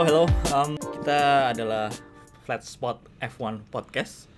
[0.00, 0.24] Halo, halo.
[0.56, 1.92] Um, kita adalah
[2.48, 4.32] Flat Spot F1 Podcast.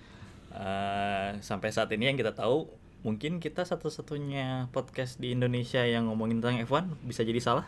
[0.51, 2.67] Uh, sampai saat ini yang kita tahu,
[2.99, 7.63] mungkin kita satu-satunya podcast di Indonesia yang ngomongin tentang F1 bisa jadi salah.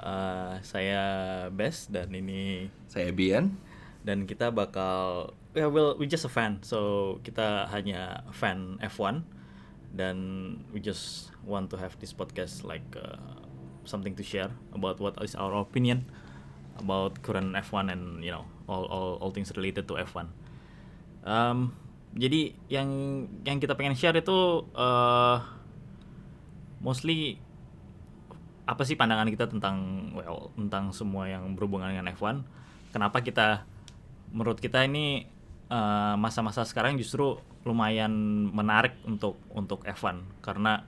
[0.00, 1.04] Uh, saya
[1.52, 3.52] Best dan ini Saya Bian.
[4.00, 9.28] dan kita bakal ya well we just a fan so kita hanya fan F1
[9.92, 10.16] dan
[10.72, 13.20] we just want to have this podcast like uh,
[13.84, 16.08] something to share about what is our opinion
[16.80, 20.26] about current F1 and you know all all, all things related to F1
[21.24, 21.72] um,
[22.16, 22.88] jadi yang
[23.46, 25.38] yang kita pengen share itu uh,
[26.82, 27.38] mostly
[28.66, 32.42] apa sih pandangan kita tentang well tentang semua yang berhubungan dengan F1
[32.94, 33.66] kenapa kita
[34.30, 35.26] menurut kita ini
[35.70, 38.10] uh, masa-masa sekarang justru lumayan
[38.50, 40.86] menarik untuk untuk F1 karena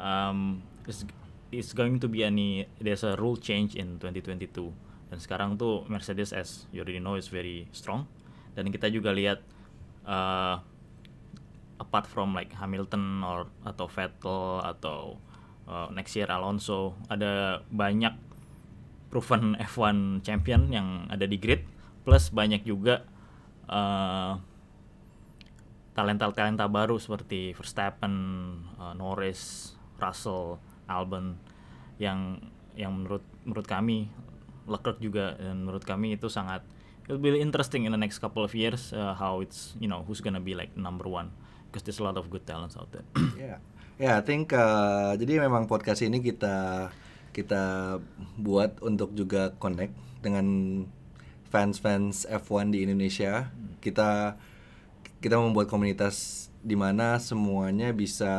[0.00, 1.04] um, it's,
[1.52, 6.30] it's going to be any there's a rule change in 2022 dan sekarang tuh Mercedes
[6.30, 8.06] as you already know is very strong.
[8.54, 9.42] Dan kita juga lihat
[10.06, 10.62] uh,
[11.82, 15.18] apart from like Hamilton or atau Vettel atau
[15.66, 18.14] uh, next year Alonso ada banyak
[19.10, 21.66] proven F1 champion yang ada di grid.
[22.06, 23.02] Plus banyak juga
[23.66, 24.38] uh,
[25.92, 28.14] talenta-talenta baru seperti Verstappen,
[28.78, 31.34] uh, Norris, Russell, Albon
[31.98, 32.38] yang
[32.78, 34.08] yang menurut menurut kami
[34.68, 36.64] Leclerc juga dan menurut kami itu sangat
[37.06, 40.04] it will be interesting in the next couple of years uh, how it's you know
[40.06, 41.32] who's gonna be like number one
[41.70, 43.06] because there's a lot of good talents out there.
[43.40, 43.56] Ya,
[43.96, 46.88] ya, I think uh, jadi memang podcast ini kita
[47.30, 47.96] kita
[48.36, 50.46] buat untuk juga connect dengan
[51.50, 53.50] fans-fans F1 di Indonesia.
[53.78, 54.38] Kita
[55.22, 58.32] kita membuat komunitas di mana semuanya bisa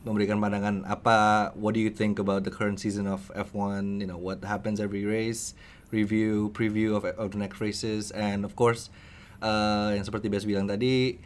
[0.00, 4.16] memberikan pandangan apa what do you think about the current season of F1 you know
[4.16, 5.52] what happens every race?
[5.90, 8.14] Review preview of, of the next races.
[8.14, 8.88] And of course
[9.44, 11.20] uh, yang seperti Bes bilang tadi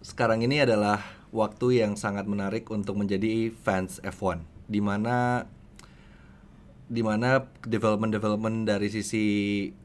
[0.00, 5.46] sekarang ini adalah waktu yang sangat menarik untuk menjadi fans F1 di mana
[6.90, 9.26] di mana development development dari sisi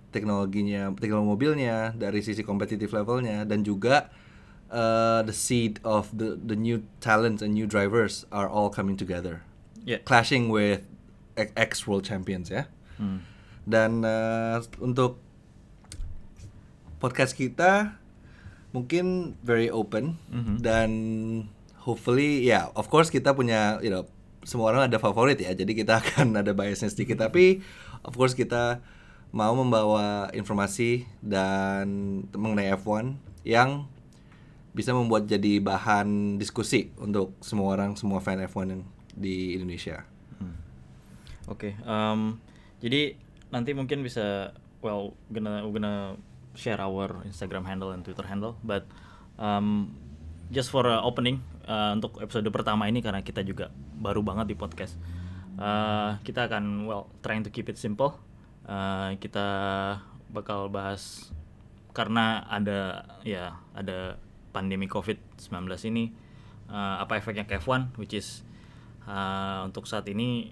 [0.10, 4.10] teknologinya teknologi mobilnya dari sisi kompetitif levelnya dan juga
[4.70, 9.42] uh, the seed of the the new talents and new drivers are all coming together
[9.86, 10.02] Yeah.
[10.02, 10.82] clashing with
[11.38, 12.66] ex world champions ya
[12.98, 13.22] Hmm.
[13.68, 15.20] dan uh, untuk
[16.98, 18.00] podcast kita
[18.72, 20.56] mungkin very open Mhm.
[20.60, 20.90] dan
[21.84, 24.08] hopefully ya of course kita punya you know
[24.44, 27.62] semua orang ada favorit ya jadi kita akan ada biasnya sedikit tapi
[28.04, 28.82] of course kita
[29.30, 31.86] mau membawa informasi dan
[32.32, 33.86] mengenai F1 yang
[34.76, 38.84] bisa membuat jadi bahan diskusi untuk semua orang semua fan F1 yang
[39.16, 40.04] di Indonesia.
[41.46, 42.42] Oke, um,
[42.82, 43.14] jadi
[43.54, 44.50] nanti mungkin bisa
[44.82, 46.18] well gonna we're gonna
[46.58, 48.90] share our Instagram handle and Twitter handle, but
[49.38, 49.94] um,
[50.50, 53.70] just for a opening uh, untuk episode pertama ini karena kita juga
[54.02, 54.98] baru banget di podcast,
[55.62, 58.18] uh, kita akan well trying to keep it simple.
[58.66, 59.46] Uh, kita
[60.34, 61.30] bakal bahas
[61.94, 64.18] karena ada ya ada
[64.56, 65.52] pandemi COVID-19
[65.92, 66.16] ini
[66.72, 68.48] uh, apa efeknya ke F1 which is
[69.04, 70.48] uh, untuk saat ini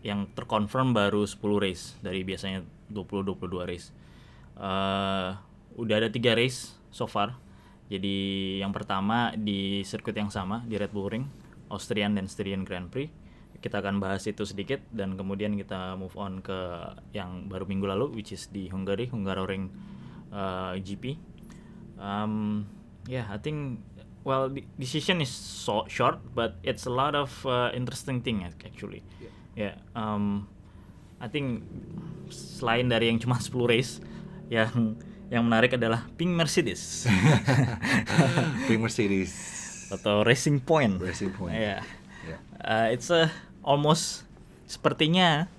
[0.00, 3.92] yang terkonfirm baru 10 race dari biasanya 20 22 race.
[4.56, 5.36] Uh,
[5.76, 7.36] udah ada tiga race so far.
[7.90, 11.26] Jadi yang pertama di sirkuit yang sama di Red Bull Ring,
[11.68, 13.10] Austrian dan Styrian Grand Prix.
[13.60, 16.56] Kita akan bahas itu sedikit dan kemudian kita move on ke
[17.12, 19.68] yang baru minggu lalu which is di Hungary, Hungaroring
[20.32, 21.20] uh, GP.
[22.00, 22.64] Um,
[23.10, 23.82] yeah, I think
[24.22, 28.62] well the decision is so short, but it's a lot of uh, interesting thing ac-
[28.62, 29.02] actually.
[29.58, 29.74] Yeah.
[29.98, 30.46] um,
[31.18, 31.66] I think
[32.30, 33.98] selain dari yang cuma 10 race,
[34.46, 34.94] yang
[35.26, 37.06] yang menarik adalah Pink Mercedes
[38.66, 39.30] Pink Mercedes.
[39.90, 41.02] atau Racing Point.
[41.02, 41.54] Racing Point.
[41.58, 41.82] Yeah.
[42.26, 42.38] Yeah.
[42.62, 43.30] Uh, it's a
[43.66, 44.22] almost
[44.70, 45.50] sepertinya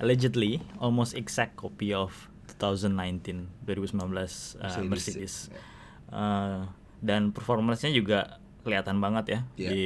[0.00, 2.12] allegedly almost exact copy of
[2.56, 5.34] 2019 2019 uh, Mercedes, Mercedes.
[5.52, 5.60] ya.
[6.08, 6.60] Uh,
[7.04, 9.70] dan performance-nya juga kelihatan banget ya Yeah.
[9.70, 9.84] di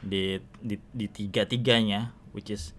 [0.00, 0.22] di
[0.60, 2.72] di di tiga tiganya which is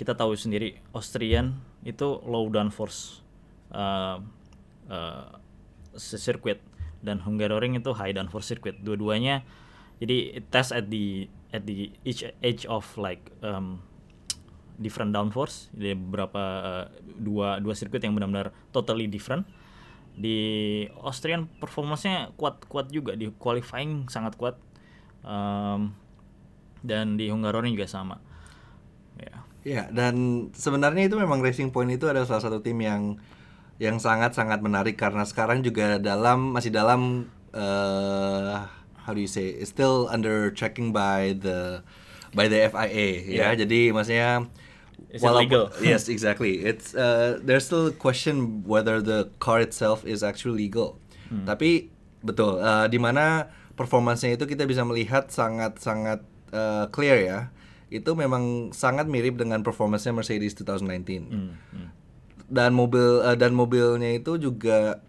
[0.00, 3.24] kita tahu sendiri Austrian itu low downforce
[3.72, 4.20] uh,
[4.88, 5.26] uh,
[5.96, 6.60] circuit
[7.04, 9.44] dan Hungaroring itu high downforce circuit dua-duanya
[9.96, 13.80] jadi test at the at the each edge of like um,
[14.76, 15.72] different downforce.
[15.72, 16.84] Jadi beberapa uh,
[17.16, 19.48] dua dua sirkuit yang benar-benar totally different
[20.16, 20.38] di
[21.04, 24.56] Austrian performance-nya kuat-kuat juga di qualifying sangat kuat
[25.26, 25.90] Um,
[26.86, 28.22] dan di Hungaroring juga sama
[29.18, 33.18] ya Ya, dan sebenarnya itu memang Racing Point itu adalah salah satu tim yang
[33.82, 38.62] yang sangat-sangat menarik karena sekarang juga dalam masih dalam uh,
[38.94, 41.82] how do you say it's still under checking by the
[42.30, 43.50] by the FIA ya.
[43.50, 43.52] Yeah.
[43.66, 44.46] Jadi maksudnya
[45.10, 45.72] Is it legal?
[45.80, 46.60] yes, exactly.
[46.66, 51.00] It's uh, there's still a question whether the car itself is actually legal.
[51.32, 51.48] Hmm.
[51.48, 51.88] Tapi
[52.20, 53.48] betul uh, di mana
[53.78, 56.20] performansnya itu kita bisa melihat sangat-sangat
[56.52, 57.40] uh, clear ya.
[57.88, 61.30] Itu memang sangat mirip dengan performansnya Mercedes 2019.
[61.30, 61.88] Hmm, hmm.
[62.50, 65.00] Dan mobil uh, dan mobilnya itu juga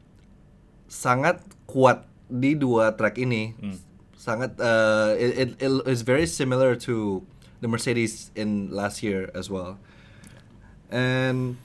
[0.88, 3.58] sangat kuat di dua track ini.
[3.60, 3.78] Hmm.
[4.14, 7.24] Sangat uh, it, it, it is very similar to
[7.58, 9.78] the Mercedes in last year as well.
[10.88, 11.58] And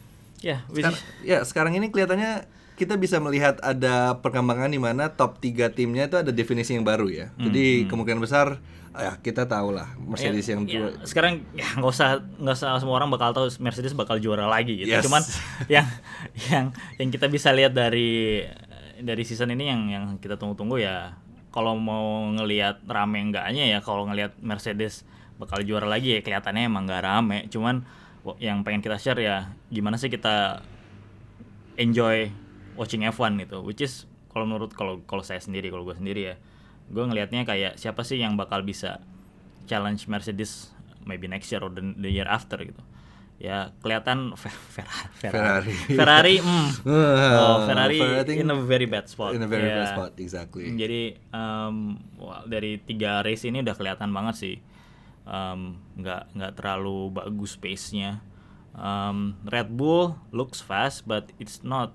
[0.43, 5.71] Yeah, Sekar- ya sekarang ini kelihatannya kita bisa melihat ada perkembangan di mana top 3
[5.71, 7.31] timnya itu ada definisi yang baru ya.
[7.33, 8.59] Hmm, Jadi kemungkinan besar
[8.93, 12.77] ya kita tahu lah Mercedes Ya, yang ya, dua- sekarang ya nggak usah nggak usah
[12.77, 14.91] semua orang bakal tahu Mercedes bakal juara lagi gitu.
[14.91, 15.07] Yes.
[15.07, 15.23] Cuman
[15.79, 15.87] yang
[16.51, 16.65] yang
[16.99, 18.43] yang kita bisa lihat dari
[18.99, 21.15] dari season ini yang yang kita tunggu-tunggu ya
[21.55, 25.07] kalau mau ngelihat rame enggaknya ya kalau ngelihat Mercedes
[25.43, 27.39] bakal juara lagi ya kelihatannya emang nggak rame.
[27.51, 27.83] Cuman
[28.39, 30.63] yang pengen kita share ya gimana sih kita
[31.75, 32.31] enjoy
[32.79, 36.35] watching F1 gitu which is kalau menurut kalau kalau saya sendiri kalau gue sendiri ya
[36.87, 39.03] gue ngelihatnya kayak siapa sih yang bakal bisa
[39.67, 40.71] challenge Mercedes
[41.03, 42.79] maybe next year or the, the year after gitu
[43.43, 44.87] ya kelihatan Fe- Fer-
[45.19, 45.75] Ferrari Ferrari.
[45.99, 46.69] Ferrari mm.
[47.43, 49.91] oh, Ferrari Ferrari, in a very bad spot in a very bad Ya.
[49.91, 50.71] spot, exactly.
[50.79, 54.55] jadi um, wah, dari tiga race ini udah kelihatan banget sih
[55.25, 55.61] um,
[55.95, 58.21] nggak nggak terlalu bagus pace-nya
[58.73, 61.95] um, Red Bull looks fast but it's not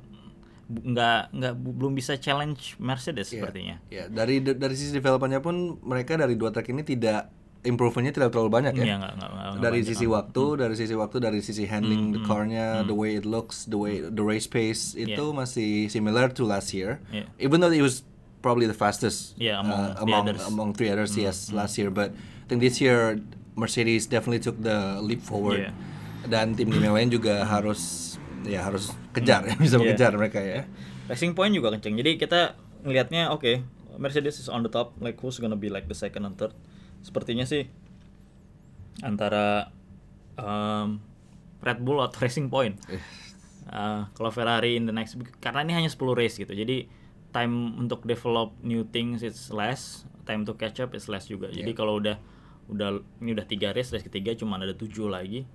[0.68, 6.15] nggak nggak belum bisa challenge Mercedes Iya, sepertinya Ya, dari dari sisi developernya pun mereka
[6.15, 7.31] dari dua track ini tidak
[7.63, 8.83] improvementnya tidak terlalu banyak ya.
[8.85, 9.89] Iya, nggak- nggak- nggak- nggak dari banyak.
[9.89, 13.75] sisi waktu, dari sisi waktu, dari sisi handling the car-nya, the way it looks, the
[13.75, 15.35] way the race pace itu Yeah.
[15.35, 17.03] masih similar to last year.
[17.09, 17.27] Yeah.
[17.35, 18.07] Even though it was
[18.47, 20.41] probably the fastest Yeah, among uh, the among others.
[20.47, 21.91] among three others, yes, last year.
[21.91, 23.19] But I think this year
[23.53, 25.67] Mercedes definitely took the leap forward.
[25.67, 25.75] Yeah.
[26.23, 28.15] Dan tim-tim yang lain juga harus
[28.47, 29.91] ya harus kejar ya, bisa Yeah.
[29.91, 30.63] mengejar mereka ya.
[31.07, 33.63] Racing Point juga kenceng jadi kita ngelihatnya oke
[33.95, 36.51] Mercedes is on the top like who's gonna be like the second and third
[37.00, 37.67] sepertinya sih
[39.00, 39.71] antara
[40.35, 41.00] um,
[41.59, 43.00] Red Bull atau Racing Point Eh.
[43.67, 46.88] Uh, kalau Ferrari in the next karena ini hanya 10 race gitu jadi
[47.38, 51.69] time untuk develop new things it's less time to catch up is less juga jadi
[51.69, 51.78] Yeah.
[51.78, 52.18] kalau udah
[52.68, 52.89] udah
[53.22, 55.45] ini udah tiga race race ketiga cuma ada tujuh lagi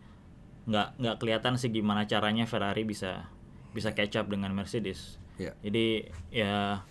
[0.65, 3.27] nggak nggak kelihatan sih gimana caranya Ferrari bisa
[3.75, 5.57] bisa catch up dengan Mercedes Ya.
[5.61, 6.87] jadi ya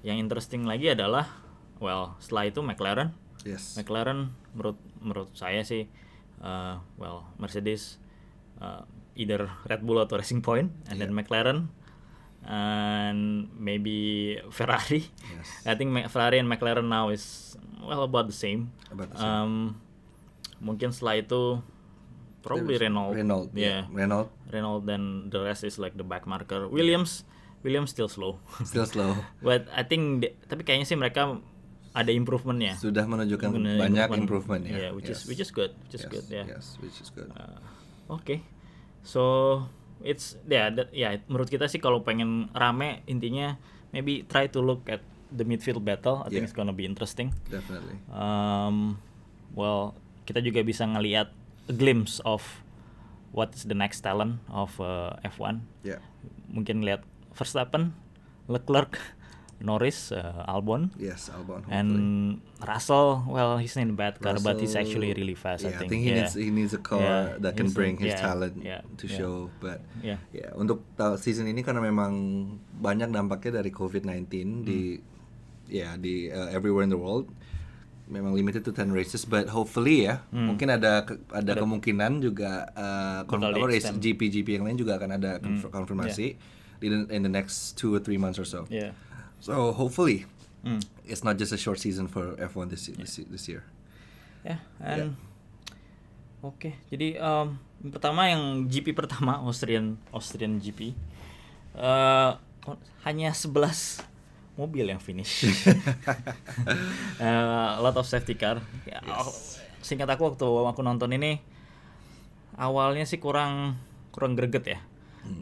[0.00, 1.26] yang interesting lagi adalah
[1.82, 3.10] well setelah itu McLaren
[3.42, 3.74] Yes.
[3.74, 5.90] McLaren menurut menurut saya sih
[6.40, 7.98] uh, well Mercedes
[8.58, 8.82] uh,
[9.16, 11.18] either Red Bull atau Racing Point and then Yeah.
[11.20, 11.68] McLaren
[12.46, 15.02] and maybe Ferrari.
[15.02, 15.46] Yes.
[15.66, 18.70] I think Ferrari and McLaren now is well about the same.
[18.88, 19.26] About the same.
[19.26, 19.52] Um,
[20.62, 21.60] mungkin setelah itu
[22.40, 23.18] probably Renault.
[23.18, 23.50] Renault.
[23.52, 23.90] Yeah.
[23.90, 26.70] Renault Renault then the rest is like the back marker.
[26.70, 27.26] Williams
[27.66, 28.38] Williams still slow.
[28.70, 29.18] still slow.
[29.42, 31.42] But I think the- tapi kayaknya sih mereka
[31.96, 32.78] ada improvementnya.
[32.78, 33.50] Sudah menunjukkan
[33.80, 34.88] banyak improvement ya.
[34.88, 35.28] Yeah, which is Yes.
[35.28, 36.26] which is good, which is Yes, good.
[36.30, 36.46] Yeah.
[36.46, 37.26] Yes, which is good.
[37.34, 37.58] Uh,
[38.06, 38.38] Oke.
[39.02, 39.22] So
[40.04, 43.56] it's ya yeah, ya menurut kita sih kalau pengen rame intinya
[43.90, 45.00] maybe try to look at
[45.32, 46.22] the midfield battle.
[46.22, 46.48] I think Yeah.
[46.48, 47.32] it's gonna be interesting.
[47.48, 47.98] Definitely.
[48.12, 49.00] Um,
[49.56, 51.30] well kita juga bisa ngelihat
[51.66, 52.42] a glimpse of
[53.34, 55.62] what is the next talent of uh, F1.
[55.82, 56.02] Yeah.
[56.50, 57.02] Mungkin lihat
[57.34, 57.92] Verstappen,
[58.46, 58.96] Leclerc,
[59.58, 60.92] Norris, uh, Albon.
[60.96, 61.64] Yes, Albon.
[61.64, 61.72] hopefully.
[61.72, 61.90] And
[62.60, 65.64] Russell, well, he's in a bad car, but he's Russell- actually really fast.
[65.64, 66.04] yeah, I think.
[66.04, 66.20] he yeah.
[66.22, 69.16] needs he needs a car Yeah, that can bring his yeah, talent yeah, to yeah.
[69.16, 69.34] show.
[69.58, 70.20] But Yeah.
[70.30, 70.84] ya untuk
[71.16, 72.12] season ini karena memang
[72.76, 74.28] banyak dampaknya dari COVID-19
[74.62, 75.04] di Hmm.
[75.66, 77.26] ya di uh, everywhere in the world.
[78.06, 80.52] Memang limited to 10 races, but hopefully ya Hmm.
[80.52, 83.90] mungkin ada ke- ada kemungkinan juga uh, apa, race.
[83.90, 86.38] GP GP yang lain juga akan ada konfir- konfirmasi
[86.76, 88.62] di the- in the next two or three months or so.
[88.70, 88.94] Yeah.
[89.38, 90.24] So hopefully
[90.60, 90.82] Hmm.
[91.06, 93.62] it's not just a short season for F1 this this, this year.
[94.42, 95.14] Ya, and
[96.42, 96.74] oke.
[96.90, 97.54] Jadi um,
[97.86, 100.90] pertama yang GP pertama Austrian Austrian GP
[101.76, 102.30] eh
[103.06, 104.02] hanya 11
[104.58, 105.46] mobil yang finish.
[105.46, 107.22] Eh,
[107.78, 108.58] a lot of safety car.
[108.82, 109.62] Ya, Yes.
[109.86, 111.38] Singkat aku waktu aku nonton ini
[112.58, 113.78] awalnya sih kurang
[114.10, 114.78] kurang greget ya.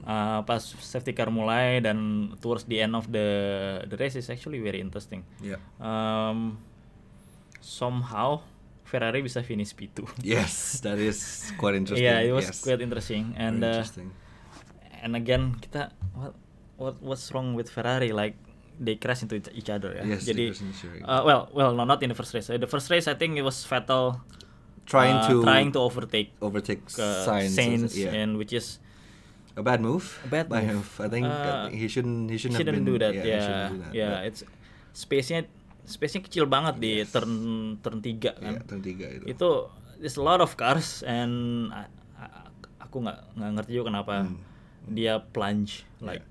[0.04, 3.26] Eh, pas safety car mulai dan towards the end of the
[3.88, 5.56] the race is actually very interesting Yeah.
[5.80, 6.60] um,
[7.64, 8.44] somehow
[8.84, 10.04] Ferrari bisa finish P2.
[10.22, 12.04] Yes, that is quite interesting.
[12.04, 12.60] Yeah, it was yes.
[12.60, 13.32] quite interesting.
[13.40, 14.08] And Very uh, interesting.
[15.04, 16.32] and again kita what
[16.76, 18.36] what what's wrong with Ferrari like
[18.76, 20.04] they crash into each- other ya.
[20.04, 20.44] Yes, they Jadi
[21.00, 22.52] uh, well well no not in the first race.
[22.52, 24.20] Uh, The first race I think it was Vettel
[24.84, 28.12] Trying uh, to trying to overtake overtake uh, Sainz, Sainz, yeah.
[28.12, 28.83] and which is
[29.54, 30.18] a bad move.
[30.24, 30.88] A bad move.
[30.98, 33.12] I think, I Uh, think he shouldn't he shouldn't, shouldn't have been, do that.
[33.12, 33.92] Yeah, Yeah, do that.
[33.92, 34.42] yeah, it's
[34.90, 35.46] space-nya
[35.84, 37.12] space-nya kecil banget di Yes.
[37.12, 37.32] turn
[37.78, 38.56] turn 3 kan.
[38.56, 39.24] Iya, turn tiga itu.
[39.28, 39.50] Itu
[39.96, 44.40] there's a lot of cars and I- I- aku nggak nggak ngerti juga kenapa Hmm.
[44.86, 46.24] dia plunge like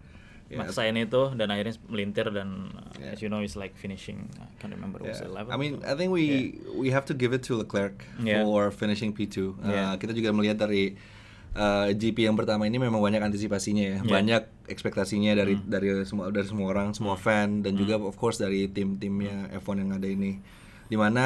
[0.48, 0.62] Yeah.
[0.62, 3.14] maksain itu dan akhirnya melintir dan uh, Yeah.
[3.14, 5.32] as you know is like finishing I can't remember was Yeah.
[5.32, 6.26] 11 I mean, I think we
[6.74, 8.44] we have to give it to Leclerc Yeah.
[8.44, 9.58] for finishing P2.
[9.58, 9.92] Uh, Yeah.
[9.96, 10.94] Kita juga melihat dari
[11.54, 14.10] uh, GP yang pertama ini memang banyak antisipasinya ya, Yeah.
[14.10, 18.68] Banyak ekspektasinya dari dari semua dari semua orang, semua fan dan juga of course dari
[18.68, 20.40] tim-timnya F1 yang ada ini.
[20.88, 21.26] Di mana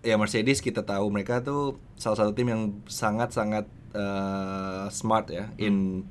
[0.00, 6.04] ya Mercedes kita tahu mereka tuh salah satu tim yang sangat-sangat uh, smart ya in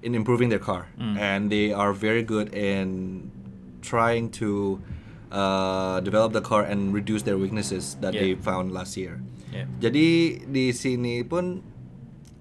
[0.00, 1.16] in improving their car Hmm.
[1.16, 3.28] and they are very good in
[3.82, 4.80] trying to
[5.28, 8.22] uh, develop the car and reduce their weaknesses that Yeah.
[8.22, 9.20] they found last year.
[9.52, 9.66] Yeah.
[9.80, 11.60] Jadi di sini pun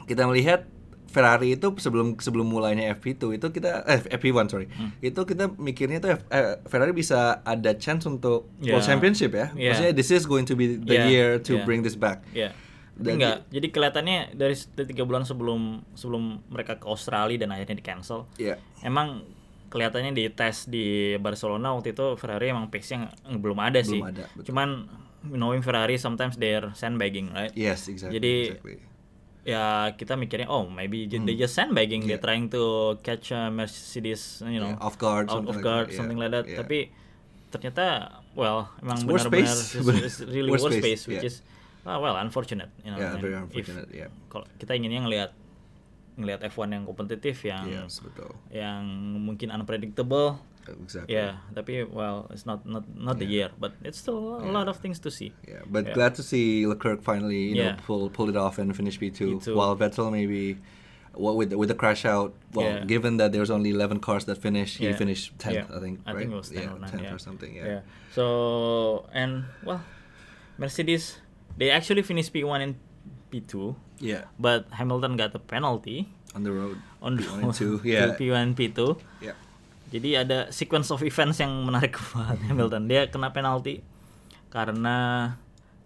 [0.06, 0.66] kita melihat
[1.06, 4.68] Ferrari itu sebelum sebelum mulainya FP2 itu kita eh FP1 sorry.
[4.68, 4.92] Hmm.
[5.00, 8.76] Itu kita mikirnya tuh F- eh, Ferrari bisa ada chance untuk Yeah.
[8.76, 9.48] World Championship ya.
[9.56, 9.72] Yeah.
[9.72, 11.64] Maksudnya this is going to be the Yeah, year to yeah.
[11.64, 12.20] bring this back.
[12.96, 13.48] Dan- enggak.
[13.48, 18.28] Jadi kelihatannya dari tiga bulan sebelum sebelum mereka ke Australia dan akhirnya di cancel.
[18.36, 18.60] Iya.
[18.82, 19.24] Emang
[19.68, 24.00] kelihatannya di tes di Barcelona waktu itu Ferrari emang pace-nya nggak- belum ada sih.
[24.00, 24.52] Belum ada, betul.
[24.52, 24.88] Cuman
[25.28, 27.56] knowing Ferrari sometimes they're sandbagging, right?
[27.56, 28.20] Yes, exactly.
[28.20, 28.78] Jadi exactly.
[29.46, 32.18] Ya kita mikirnya oh maybe ju- they just sandbagging Yeah.
[32.18, 32.64] trying to
[33.00, 35.98] catch a Mercedes you know Yeah, off guard, out something of like guard that, yeah,
[36.02, 36.58] something like that yeah.
[36.58, 36.78] tapi
[37.48, 37.86] ternyata
[38.34, 39.54] well emang benar-benar
[40.34, 41.30] really Worst worst, pace, pace, which yeah.
[41.30, 41.36] is
[41.86, 44.10] ah, well unfortunate you know Yeah, very if- unfortunate, yeah.
[44.28, 45.32] kalau kita inginnya ngelihat
[46.16, 48.32] ngelihat F1 yang kompetitif yang Yes, betul.
[48.50, 48.82] yang
[49.20, 51.14] mungkin unpredictable Exactly.
[51.16, 54.78] ya tapi well it's not not not the year but it's still a lot of
[54.82, 55.94] things to see Yeah, but Yeah.
[55.94, 57.78] glad to see Leclerc finally, you Yeah.
[57.78, 59.54] know, pull pull it off and finish P2, P2.
[59.54, 60.58] while Vettel maybe,
[61.14, 62.34] what with with the crash out.
[62.52, 62.90] Well, Yeah.
[62.90, 65.78] given that there's only 11 cars that finished, he finished 10th, Yeah.
[65.78, 66.02] I think.
[66.04, 66.26] I right?
[66.26, 67.16] think it was 10 yeah, or 9, 10th yeah.
[67.16, 67.52] or something.
[67.56, 67.82] Yeah.
[68.12, 68.24] So
[69.16, 69.80] and well,
[70.58, 71.20] Mercedes
[71.56, 72.74] they actually finished P1 and
[73.32, 76.78] P2, Yeah, but Hamilton got a penalty on the road.
[77.00, 78.16] on the P1 and 2, yeah.
[78.20, 79.00] P1 P2.
[79.24, 79.36] Yeah.
[79.96, 82.92] Jadi ada sequence of events yang menarik buat Hamilton.
[82.92, 83.80] Dia kena penalti
[84.52, 84.96] karena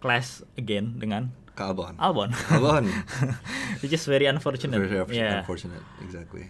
[0.02, 1.94] clash again dengan Ke Albon.
[2.00, 2.30] Albon.
[2.50, 2.88] Albon.
[3.84, 4.80] Which is very unfortunate.
[4.80, 5.44] Very unfortunate, Yeah.
[5.44, 5.84] unfortunate.
[6.02, 6.48] Exactly.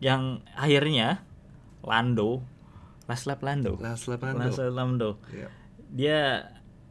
[0.00, 1.20] Yang akhirnya
[1.84, 2.42] Lando
[3.06, 3.76] last lap Lando.
[3.76, 4.40] Last lap Lando.
[4.40, 5.10] Last lap Lando.
[5.30, 5.50] Yeah.
[5.88, 6.20] dia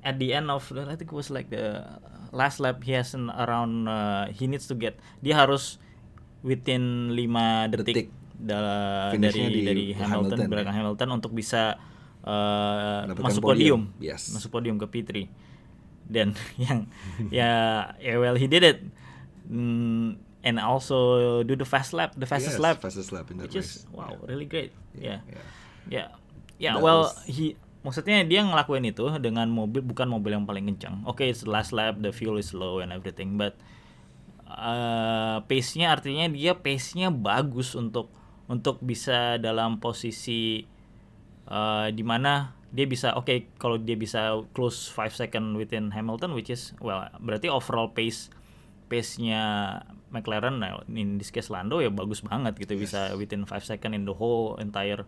[0.01, 1.85] at the end of the, I think it was like the
[2.33, 5.77] last lap he has an around uh, he needs to get dia harus
[6.41, 8.07] within 5 detik, Detik.
[8.38, 9.17] Dari
[9.63, 10.79] dari Hamilton, Hamilton, belakang ya.
[10.79, 11.75] Hamilton untuk bisa
[12.22, 13.89] uh, masuk podium.
[13.89, 14.29] podium, Yes.
[14.29, 15.12] masuk podium ke P3
[16.08, 16.88] dan yang
[17.27, 17.51] ya
[17.98, 18.79] ya well he did it
[19.44, 21.00] Mm, and also
[21.41, 23.88] do the fast lap the fastest Yes, lap fastest lap in that which is race.
[23.89, 24.27] wow Yeah.
[24.27, 25.44] really great Yeah, yeah
[25.88, 26.08] yeah.
[26.60, 30.67] ya That well was- he maksudnya dia ngelakuin itu dengan mobil bukan mobil yang paling
[30.67, 33.56] kencang oke it's the last lap the fuel is low and everything but
[34.46, 38.12] uh, pace-nya artinya dia pace-nya bagus untuk
[38.47, 40.63] untuk bisa dalam posisi
[41.47, 46.51] uh, di mana dia bisa oke kalau dia bisa close 5 second within Hamilton which
[46.51, 48.27] is well berarti overall pace
[48.87, 49.43] pace-nya
[50.11, 54.07] McLaren nah, in this case Lando ya bagus banget gitu bisa within 5 second in
[54.07, 55.03] the whole entire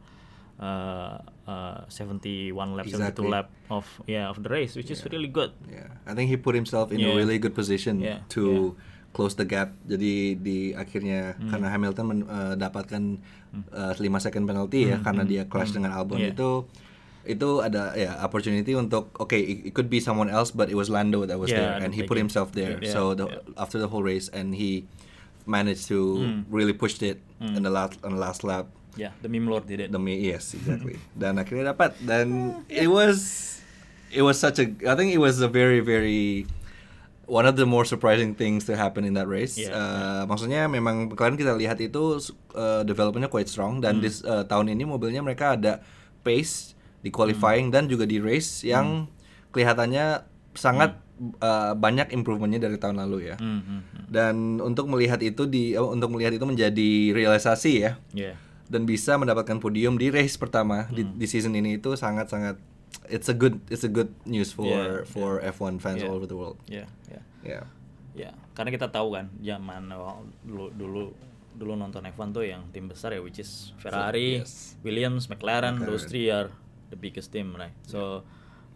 [0.59, 3.23] uh, uh, 71 lap Exactly.
[3.23, 5.55] 72 lap of yeah of the race which is really good.
[5.71, 7.15] Yeah, I think he put himself in a Yeah.
[7.15, 8.75] really good position Yeah, to
[9.19, 9.75] close the gap.
[9.83, 11.51] Jadi di akhirnya Hmm.
[11.51, 13.03] karena Hamilton mendapatkan
[13.69, 16.31] uh, 5 second penalty ya karena dia clash dengan Albon Hmm.
[16.31, 16.35] Yeah.
[16.39, 16.49] itu
[17.27, 20.87] itu ada ya opportunity untuk okay it, it could be someone else but it was
[20.87, 22.23] Lando that was Yeah, there and he put it.
[22.23, 22.79] himself there.
[22.79, 23.43] Yeah, so the, yeah.
[23.59, 24.87] after the whole race and he
[25.43, 26.39] managed to Hmm.
[26.47, 29.79] really pushed it in the last on the last lap ya the meme lord did
[29.79, 33.17] it demi yes exactly dan akhirnya dapat dan it was
[34.09, 36.43] it was such a I think it was a very very
[37.29, 39.53] one of the more surprising things to happen in that race.
[39.55, 42.17] Yeah, Uh, maksudnya memang kalian kita lihat itu
[42.57, 43.79] uh, developmentnya quite strong.
[43.79, 44.03] Dan Hmm.
[44.03, 45.85] this uh, tahun ini mobilnya mereka ada
[46.25, 49.07] pace di qualifying dan juga di race yang
[49.53, 50.99] kelihatannya sangat
[51.39, 53.35] uh, banyak improvementnya dari tahun lalu ya.
[53.37, 54.03] Hmm, hmm, hmm.
[54.09, 57.91] dan untuk melihat itu di uh, untuk melihat itu menjadi realisasi ya.
[58.11, 58.35] Yeah.
[58.69, 61.17] Dan bisa mendapatkan podium di race pertama di, Hmm.
[61.17, 62.61] di season ini itu sangat-sangat
[63.07, 66.09] it's a good it's a good news for Yeah, for F1 fans Yeah.
[66.09, 66.57] all over the world.
[66.65, 67.21] Ya, ya.
[67.41, 67.63] Yeah.
[68.13, 69.87] Ya, karena kita tahu kan zaman
[70.43, 71.03] dulu dulu
[71.55, 74.75] dulu nonton F1 tuh yang tim besar ya which is Ferrari, yes.
[74.81, 75.87] Williams, McLaren, McLaren.
[75.87, 76.49] those three are
[76.89, 77.71] the biggest team, right?
[77.85, 78.23] So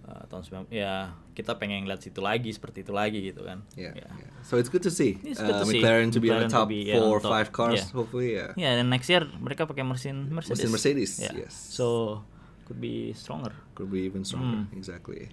[0.03, 3.65] uh, tahun 90 ya kita pengen lihat situ lagi seperti itu lagi gitu kan.
[3.73, 4.05] Yeah, Ya.
[4.05, 4.31] yeah.
[4.45, 5.79] So it's good to see It's good uh, to see.
[5.81, 7.31] McLaren to be on the McLaren to top yeah, four on top.
[7.33, 7.95] five cars, Yeah.
[7.95, 8.29] hopefully.
[8.37, 8.51] Yeah.
[8.55, 10.61] Ya, dan next year mereka pakai mesin Mercedes.
[10.61, 11.31] Mesin Mercedes, Ya.
[11.35, 11.51] yes.
[11.55, 12.19] So
[12.65, 13.51] could be stronger.
[13.75, 14.65] Could be even stronger.
[14.67, 14.77] Hmm.
[14.77, 15.29] Exactly.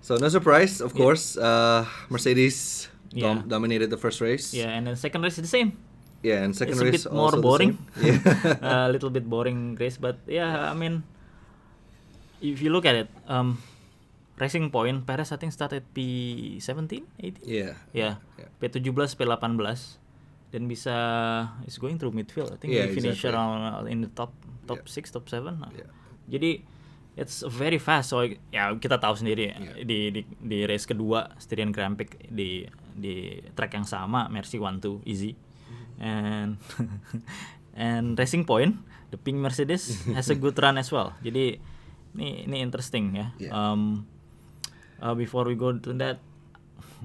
[0.00, 1.36] So no surprise, of course.
[1.36, 3.48] Uh, Mercedes dom- Yeah.
[3.48, 4.52] dominated the first race.
[4.56, 5.76] Yeah, and then second race is the same.
[6.20, 7.76] Yeah, and second it's a race bit more boring.
[7.96, 8.20] Yeah.
[8.88, 11.00] a little bit boring race, but yeah, I mean,
[12.40, 13.56] if you look at it, um,
[14.40, 17.44] Racing Point, Perez I think started P17, 18.
[17.44, 17.76] yeah.
[17.92, 18.48] Yeah, Yeah.
[18.60, 20.00] P17, P18
[20.50, 20.94] dan bisa
[21.62, 22.50] is going through midfield.
[22.50, 23.38] I think Yeah, he finished exactly.
[23.38, 24.34] around uh, in the top
[24.66, 24.90] top Yeah.
[24.90, 25.62] six, top seven.
[25.70, 25.86] Yeah.
[26.30, 26.62] Jadi
[27.18, 28.14] it's very fast.
[28.14, 28.22] So
[28.54, 29.82] ya kita tahu sendiri Yeah.
[29.82, 34.78] di, di di race kedua Styrian Grand Prix di di track yang sama Mercy One
[34.78, 35.34] Two easy
[35.98, 36.56] and
[37.76, 38.78] and Racing Point
[39.10, 41.12] the pink Mercedes has a good run as well.
[41.20, 41.58] Jadi
[42.14, 43.26] ini ini interesting ya.
[43.36, 43.50] Yeah.
[43.52, 44.06] Um,
[45.02, 46.22] uh, before we go to that,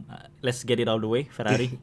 [0.05, 1.24] uh, let's get it out of the way.
[1.29, 1.74] Ferrari.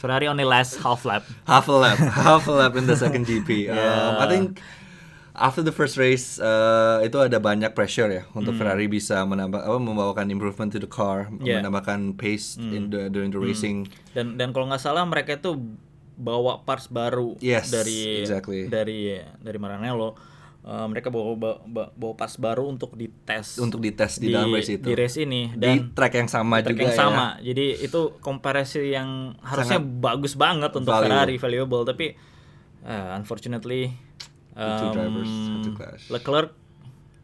[0.00, 1.22] Ferrari only last half lap.
[1.46, 3.70] half a lap, half a lap in the second GP.
[3.70, 4.58] Um, I think
[5.34, 9.78] after the first race uh, itu ada banyak pressure ya untuk Ferrari bisa menambah apa
[9.78, 11.60] membawakan improvement to the car, Yeah.
[11.60, 12.70] menambahkan pace Hmm.
[12.70, 13.88] in the during the racing.
[14.10, 15.56] Dan dan kalau nggak salah mereka itu
[16.14, 18.68] bawa parts baru Yes, dari exactly.
[18.68, 20.14] dari dari Maranello.
[20.62, 21.56] Uh, mereka bawa, bawa
[21.90, 24.86] bawa parts baru untuk dites Untuk dites di dalam race itu.
[24.86, 26.98] di race ini Di dan track yang sama track juga yang ya.
[27.02, 27.26] sama.
[27.40, 29.08] Jadi itu komparasi yang
[29.42, 31.10] harusnya bagus banget untuk valuable.
[31.10, 32.06] Ferrari valuable tapi
[32.82, 33.90] uh, unfortunately
[34.52, 36.02] The two um, drivers had to clash.
[36.12, 36.50] Leclerc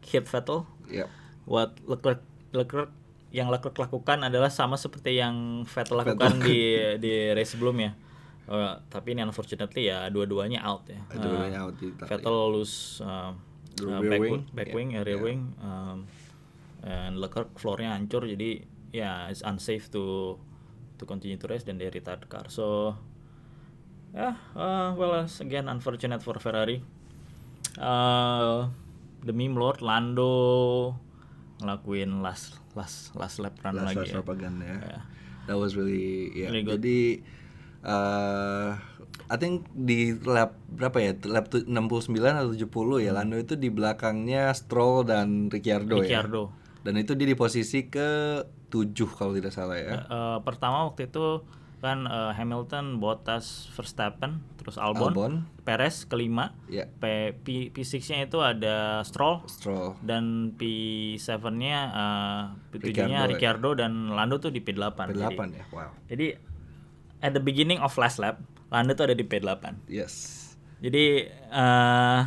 [0.01, 0.65] hit Vettel.
[0.89, 1.07] Yep.
[1.45, 2.21] What Leclerc
[2.53, 2.89] Leclerc
[3.29, 7.93] yang Leclerc lakukan adalah sama seperti yang Vettel lakukan di di race sebelumnya.
[8.49, 10.97] Uh, tapi ini unfortunately ya dua-duanya out ya.
[11.13, 11.93] Dua-duanya Uh, out di.
[11.93, 13.37] Vettel lose uh,
[13.85, 15.25] uh, back wing, back yeah, wing, uh, rear yeah.
[15.29, 16.09] wing, um,
[16.81, 20.33] and Leclerc floornya hancur jadi ya it's unsafe to
[20.97, 22.49] to continue to race dan they retired the car.
[22.49, 22.97] So
[24.17, 26.81] yeah, uh, well again unfortunate for Ferrari.
[27.79, 28.67] Uh,
[29.23, 30.91] the meme lord Lando
[31.59, 34.15] ngelakuin last last last lap run Last lagi last ya.
[34.19, 34.75] propaganda ya.
[34.75, 35.01] Yeah.
[35.47, 36.51] That was really yeah.
[36.51, 36.79] Really good.
[36.79, 36.99] Jadi
[37.83, 38.75] uh,
[39.29, 41.11] I think di lap berapa ya?
[41.25, 43.11] Lap tu- 69 atau 70 ya.
[43.13, 46.43] Lando itu di belakangnya Stroll dan Ricciardo, Ricciardo.
[46.49, 46.57] ya.
[46.79, 50.01] Dan itu dia di posisi ke 7 kalau tidak salah ya.
[50.01, 51.43] Eh, pertama waktu itu
[51.79, 55.33] kan eh, Hamilton, Bottas, Verstappen, terus Albon, Albon.
[55.63, 59.95] Perez kelima, Ya, P, P, P6-nya itu ada Stroll Stroll.
[59.99, 63.21] dan P7-nya eh, P7-nya Ricciardo, ya.
[63.25, 64.91] Ricciardo dan Lando tuh di P8.
[64.91, 65.63] P8 Jadi, ya.
[65.71, 65.89] Wow.
[66.05, 66.27] jadi
[67.19, 69.87] at the beginning of last lap, Lando tuh ada di P8.
[69.87, 70.45] Yes.
[70.79, 72.21] Jadi eh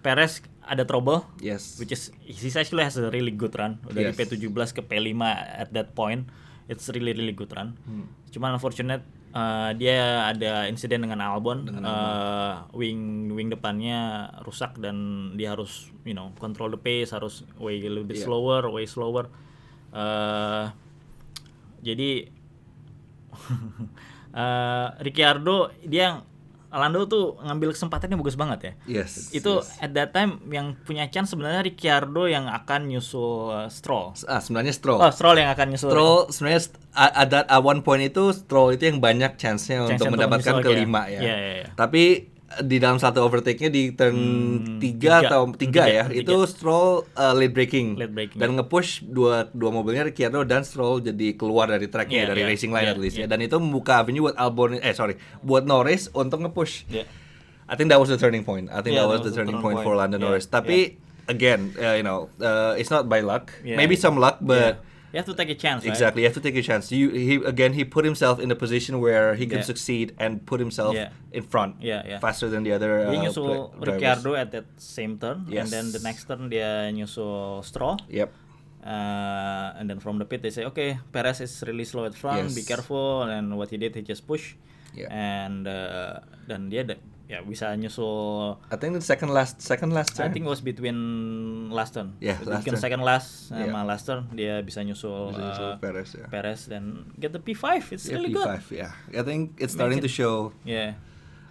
[0.00, 1.76] Perez ada trouble Yes.
[1.76, 4.16] which is he actually has a really good run dari Yes.
[4.16, 5.20] P17 ke P5
[5.56, 6.28] at that point
[6.66, 8.06] it's really really good run Hmm.
[8.30, 14.00] cuman unfortunate uh, dia ada insiden dengan Albon Uh, wing wing depannya
[14.42, 14.96] rusak dan
[15.34, 18.26] dia harus you know control the pace harus way a little bit Yeah.
[18.26, 19.28] slower way slower
[19.94, 20.74] Uh,
[21.80, 22.26] jadi
[24.34, 26.22] uh, Ricciardo dia
[26.78, 29.30] Lando tuh ngambil kesempatannya bagus banget ya Yes.
[29.30, 29.78] itu yes.
[29.78, 34.12] at that time yang punya chance sebenarnya Ricciardo yang akan nyusul uh, Stroll.
[34.26, 35.00] Ah, sebenarnya Stroll.
[35.00, 35.88] Oh, Stroll yang akan nyusul.
[35.90, 37.30] Stroll sebenarnya st- at,
[37.62, 41.18] one point itu Stroll itu yang banyak chance-nya Chance untuk untuk mendapatkan kelima ya.
[41.18, 41.20] ya.
[41.22, 41.68] Iya, iya, iya.
[41.78, 45.26] Tapi di dalam satu overtake-nya di turn Hmm, tiga tiga.
[45.26, 46.20] atau tiga, Tiga, ya, tiga.
[46.22, 48.54] itu Stroll uh, late braking, Late braking, dan ya.
[48.60, 52.70] nge-push dua dua mobilnya Ricciardo dan Stroll jadi keluar dari tracknya Iya, dari iya, racing
[52.70, 53.24] line iya, at least iya.
[53.24, 53.26] ya.
[53.26, 56.86] Dan itu membuka avenue buat Albon eh sorry buat Norris untuk nge-push.
[56.88, 57.02] Ya.
[57.64, 58.68] I think that was the turning point.
[58.68, 60.44] I think Yeah, that was the turning point, for Lando Yeah, Norris.
[60.46, 63.48] Tapi again, uh, you know, uh, it's not by luck.
[63.64, 63.80] Yeah.
[63.80, 65.94] Maybe some luck, but You have to take a chance, right?
[65.94, 66.90] Exactly, you have to take a chance.
[66.90, 69.70] You he again he put himself in a position where he can Yeah.
[69.70, 71.14] succeed and put himself Yeah.
[71.30, 72.18] in front Yeah, yeah.
[72.18, 73.06] faster than the other.
[73.06, 73.70] Dia uh, nyusul.
[73.78, 75.62] Ricciardo at that same turn, Yes.
[75.62, 78.02] and then the next turn dia nyusul Stroll.
[78.10, 78.34] Yep.
[78.82, 82.50] Uh, and then from the pit they say, okay, Perez is really slow at front,
[82.50, 83.22] be careful.
[83.22, 84.58] And what he did, he just push.
[84.98, 85.08] Yeah.
[85.14, 86.82] And uh, dan dia
[87.24, 90.36] ya bisa nyusul I think the second last second last I turn.
[90.36, 90.98] think it was between
[91.72, 92.12] last turn.
[92.20, 92.84] Yeah, last Between turn.
[92.84, 93.84] second last sama Yeah.
[93.88, 96.26] last turn dia bisa nyusul, Bisa nyusul uh, Perez, ya.
[96.28, 97.96] Perez dan get the P5.
[97.96, 98.76] It's Yeah, really P5, good.
[98.76, 98.92] yeah.
[99.16, 101.00] I think it's starting to Make show Yeah.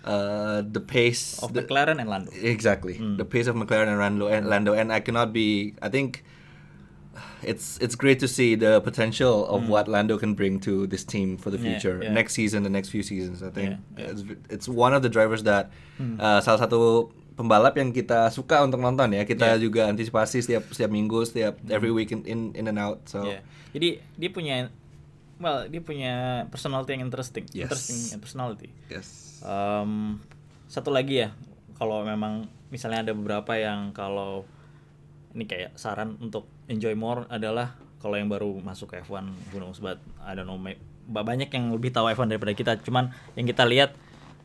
[0.05, 2.29] uh, the pace of the- McLaren and Lando.
[2.37, 3.01] Exactly.
[3.01, 6.21] The pace of McLaren and Lando and Lando and I cannot be I think
[7.43, 11.35] it's it's great to see the potential of what Lando can bring to this team
[11.37, 11.95] for the Yeah, future.
[12.01, 12.11] yeah.
[12.11, 14.11] Next season, the next few seasons, I think Yeah, yeah.
[14.11, 18.77] It's, it's one of the drivers that uh, salah satu pembalap yang kita suka untuk
[18.77, 19.25] nonton ya.
[19.25, 19.61] Kita Yeah.
[19.61, 23.05] juga antisipasi setiap setiap minggu, setiap every week in, in in and out.
[23.09, 23.41] So Yeah.
[23.73, 24.55] Jadi dia punya
[25.41, 26.13] well, dia punya
[26.53, 27.49] personality yang interesting.
[27.51, 27.67] Yes.
[27.73, 28.69] Interesting personality.
[28.87, 29.41] yes.
[29.41, 30.21] Um,
[30.69, 31.33] satu lagi ya,
[31.75, 34.45] kalau memang misalnya ada beberapa yang kalau
[35.33, 39.79] ini kayak saran untuk enjoy more adalah kalau yang baru masuk ke F1 who knows
[39.79, 43.43] but I don't know may- ba- banyak yang lebih tahu F1 daripada kita cuman yang
[43.43, 43.95] kita lihat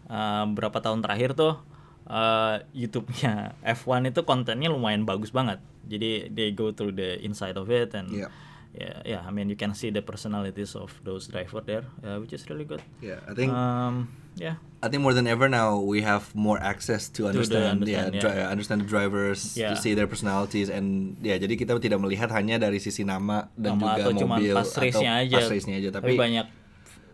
[0.07, 1.59] uh, beberapa tahun terakhir tuh
[2.07, 7.67] uh, YouTube-nya F1 itu kontennya lumayan bagus banget jadi they go through the inside of
[7.69, 8.31] it and Yeah.
[8.79, 12.31] Yeah yeah I mean you can see the personalities of those driver there uh, which
[12.31, 14.07] is really good Yeah, I think um,
[14.39, 18.15] yeah I think more than ever now we have more access to the understand, understand,
[18.15, 18.23] yeah, yeah.
[18.23, 19.75] dri- understand the drivers, Yeah.
[19.75, 23.75] to see their personalities and ya jadi kita tidak melihat hanya dari sisi nama dan
[23.75, 25.37] Nama juga atau cuma mobil pas race-nya aja.
[25.43, 26.47] pas race-nya aja tapi, banyak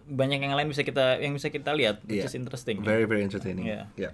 [0.04, 2.84] banyak yang lain bisa kita yang bisa kita lihat which yeah, is interesting.
[2.84, 3.64] Very very entertaining.
[3.64, 3.88] Yeah.
[3.96, 4.12] Yeah.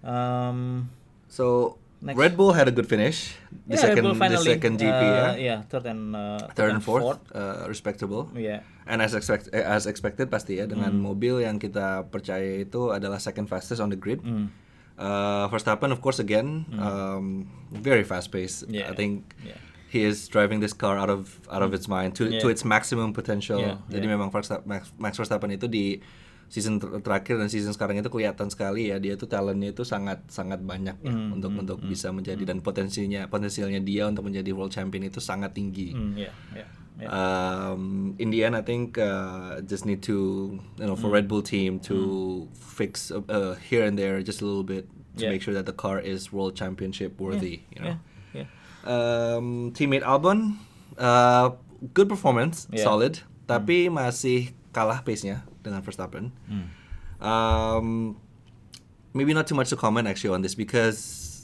[0.00, 0.88] Um,
[1.26, 2.20] So Next.
[2.20, 3.32] Red Bull had a good finish.
[3.66, 5.26] The yeah, Red second Bull the finally, second GP uh, ya.
[5.40, 8.28] yeah, third and uh, Third and fourth, uh, respectable.
[8.36, 8.60] Yeah.
[8.84, 11.02] And as expect as expected pasti ya dengan Hmm.
[11.02, 14.20] mobil yang kita percaya itu adalah second fastest on the grid.
[14.20, 14.52] Mm.
[14.96, 18.64] Uh, Verstappen of course again um, very fast pace.
[18.68, 18.88] Yeah.
[18.88, 19.56] I think Yeah.
[19.88, 22.40] he is driving this car out of out of its mind to Yeah.
[22.44, 23.60] to its maximum potential.
[23.60, 24.14] Yeah, Jadi yeah.
[24.16, 24.28] memang
[24.96, 26.00] Max Verstappen itu di
[26.46, 30.22] season ter- terakhir dan season sekarang itu kelihatan sekali ya dia tuh talentnya itu sangat
[30.30, 34.26] sangat banyak ya Mm, untuk mm, untuk mm, bisa menjadi dan potensinya potensialnya dia untuk
[34.26, 35.90] menjadi world champion itu sangat tinggi.
[35.90, 37.10] Mm, yeah, yeah, yeah.
[37.10, 40.16] Um, in the end, I think uh, just need to
[40.78, 41.16] you know for Mm.
[41.18, 41.96] Red Bull team to
[42.54, 44.86] fix uh, uh, here and there just a little bit
[45.18, 45.32] to Yeah.
[45.32, 47.64] make sure that the car is world championship worthy.
[47.72, 47.96] You know.
[48.36, 48.48] yeah, yeah.
[48.84, 50.60] Um, teammate Albon,
[50.94, 51.56] uh,
[51.92, 52.84] good performance, Yeah.
[52.84, 56.30] solid, tapi masih kalah pace-nya dengan Verstappen.
[56.46, 56.66] Mm.
[57.18, 58.16] Um,
[59.12, 61.34] maybe not too much to comment actually on this because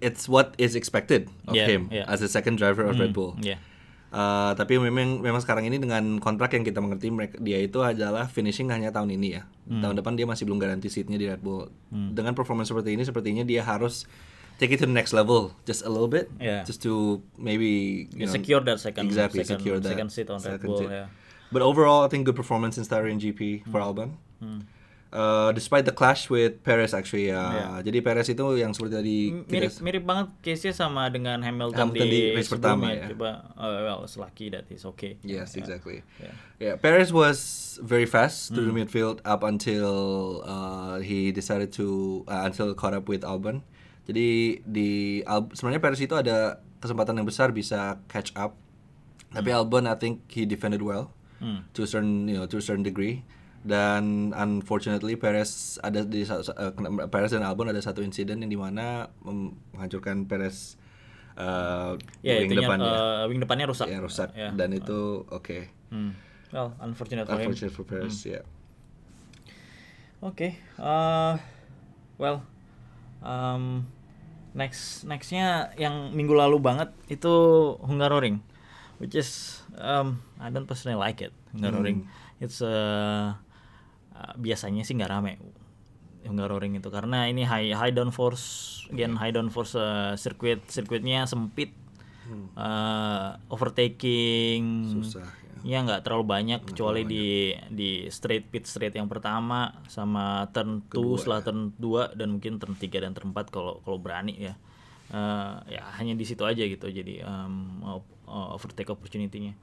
[0.00, 2.08] it's what is expected of Yeah, him yeah.
[2.08, 3.32] as the second driver of Red Mm, Bull.
[3.38, 3.60] Yeah.
[4.08, 8.24] Uh, tapi memang memang sekarang ini dengan kontrak yang kita mengerti mereka dia itu adalah
[8.24, 9.42] finishing hanya tahun ini ya.
[9.68, 9.84] Hmm.
[9.84, 11.68] Tahun depan dia masih belum garansi seatnya di Red Bull.
[11.92, 14.08] Dengan performance seperti ini sepertinya dia harus
[14.56, 16.64] take it to the next level just a little bit Yeah.
[16.64, 20.32] just to maybe you Yeah, know, secure that second exactly second, secure that second seat
[20.32, 20.80] on Red Bull.
[20.80, 20.88] seat.
[20.88, 21.12] Yeah.
[21.48, 24.16] But overall, I think good performance in Styrian GP for Albon.
[25.08, 27.80] Uh, despite the clash with Perez actually, uh, Yeah.
[27.80, 29.16] jadi Perez itu yang seperti tadi
[29.48, 33.08] mirip kita- mirip banget case-nya sama dengan Hamilton, Hamilton di di, race pertama, ya.
[33.08, 35.16] Coba uh, well, it's lucky that is okay.
[35.24, 35.64] Yes, Yeah.
[35.64, 36.04] exactly.
[36.20, 36.34] Yeah.
[36.60, 37.40] Yeah, Perez was
[37.80, 38.84] very fast to the Hmm.
[38.84, 39.96] midfield up until
[40.44, 41.88] uh, he decided to
[42.28, 43.64] uh, until caught up with Albon.
[44.04, 44.90] Jadi di
[45.24, 48.60] Al- sebenarnya Perez itu ada kesempatan yang besar bisa catch up,
[49.32, 51.62] tapi Albon I think he defended well Hmm.
[51.70, 53.22] to a certain you know to a certain degree.
[53.58, 56.42] Dan unfortunately Perez ada di uh,
[57.10, 60.78] Perez dan Albon ada satu insiden yang di mana menghancurkan Perez
[61.34, 62.90] uh, Ya, wing itunya, depannya.
[62.90, 63.90] uh, wing depannya rusak.
[63.90, 64.30] Ya, rusak.
[64.34, 64.54] Ya.
[64.54, 65.70] Dan itu oke.
[65.90, 66.14] Hmm.
[66.48, 67.50] Well, unfortunate for him.
[67.50, 68.32] Unfortunate for Perez, Hmm.
[68.38, 68.42] ya.
[70.18, 71.38] Oke, uh,
[72.18, 72.42] well,
[73.22, 73.86] um,
[74.50, 77.30] next nextnya yang minggu lalu banget itu
[77.86, 78.42] Hungaroring,
[78.98, 81.32] which is um, I don't personally like it.
[81.54, 82.06] Hungaroring.
[82.38, 83.34] It's uh,
[84.14, 85.38] uh, biasanya sih nggak rame.
[86.26, 86.90] Hungaroring itu.
[86.90, 91.72] Karena ini high high downforce, again high downforce uh, circuit sirkuitnya sempit,
[92.58, 94.62] uh, overtaking,
[94.98, 95.26] Susah,
[95.62, 95.82] ya.
[95.82, 96.60] Nggak terlalu banyak.
[96.66, 102.28] Kecuali di di straight pit straight yang pertama sama turn 2 setelah turn 2 dan
[102.38, 104.54] mungkin turn 3 dan turn 4 kalau kalau berani ya
[105.08, 109.56] Eh, ya hanya di situ aja gitu jadi um, uh, overtake opportunity-nya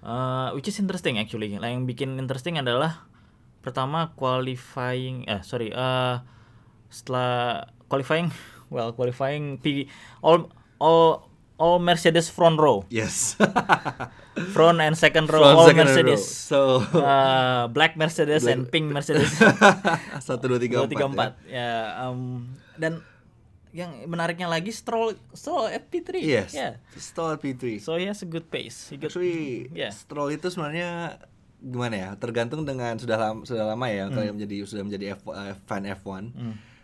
[0.00, 3.04] Eh, which is interesting actually lah yang bikin interesting adalah
[3.60, 6.16] pertama qualifying eh sorry eh
[6.88, 8.28] setelah qualifying
[8.74, 9.84] well qualifying P
[10.20, 13.36] all all all Mercedes front row Yes.
[14.56, 16.20] front and second row Front all second Mercedes.
[16.20, 16.48] row.
[16.50, 16.60] So
[16.92, 19.28] Uh, black Mercedes and pink Mercedes.
[20.20, 21.08] satu dua tiga empat.
[21.08, 21.30] empat.
[21.46, 21.70] Ya,
[22.02, 23.00] um, dan
[23.74, 26.10] yang menariknya lagi Stroll Stroll FP3.
[26.16, 26.46] ya.
[26.46, 26.50] Yes.
[26.52, 26.78] Yeah.
[26.94, 27.78] Stroll P3.
[27.78, 28.86] So he has a good pace.
[28.86, 29.90] He got, Actually, yeah.
[29.90, 31.18] Stroll itu sebenarnya
[31.58, 32.10] gimana ya?
[32.14, 34.14] Tergantung dengan sudah lama sudah lama ya Hmm.
[34.14, 36.30] kalian menjadi sudah menjadi F, eh, fan F1.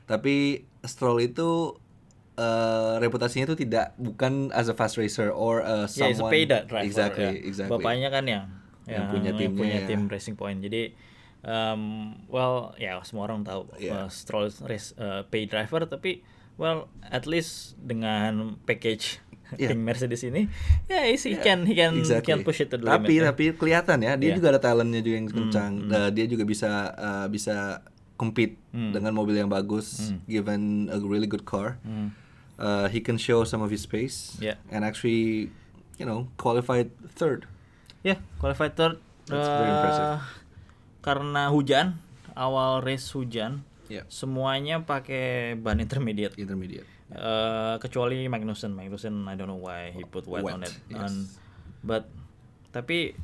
[0.04, 0.34] Tapi
[0.82, 1.78] Stroll itu
[2.34, 6.32] eh, reputasinya itu tidak bukan as a fast racer or a Yeah, he's a someone
[6.32, 6.80] paid driver.
[6.80, 7.32] exactly ya.
[7.44, 8.44] exactly Bapaknya kan yang
[8.82, 9.86] Yang punya timnya punya ya.
[9.86, 10.58] tim Racing Point.
[10.58, 10.90] Jadi
[11.42, 11.82] um,
[12.26, 13.94] well ya semua orang tahu Yeah.
[13.94, 16.24] uh, Stroll race uh, pay driver tapi
[16.60, 19.18] well at least dengan package
[19.58, 19.66] Yeah.
[19.74, 20.46] tim Mercedes ini
[20.86, 22.22] ya yeah, he can he can Exactly.
[22.22, 23.18] can push it to the tapi limit.
[23.18, 23.28] ya.
[23.34, 24.36] tapi kelihatan ya dia Yeah.
[24.38, 27.82] juga ada talentnya juga yang kencang Hmm, Uh, dia juga bisa uh, bisa
[28.14, 32.14] compete dengan mobil yang bagus given a really good car Hmm.
[32.62, 34.54] uh, he can show some of his pace Yeah.
[34.70, 35.50] and actually
[35.96, 37.50] you know qualified third
[38.00, 38.96] Ya, qualified third.
[39.26, 40.12] That's very eh, impressive.
[41.04, 42.00] Karena hujan,
[42.32, 44.06] awal race hujan, Yeah.
[44.06, 46.38] semuanya pakai ban intermediate.
[46.38, 50.70] intermediate Eh, kecuali Magnussen, Magnussen I don't know why he put wet, Wet, on it.
[50.86, 51.02] yes.
[51.02, 51.26] And-
[51.82, 52.06] but
[52.70, 53.18] tapi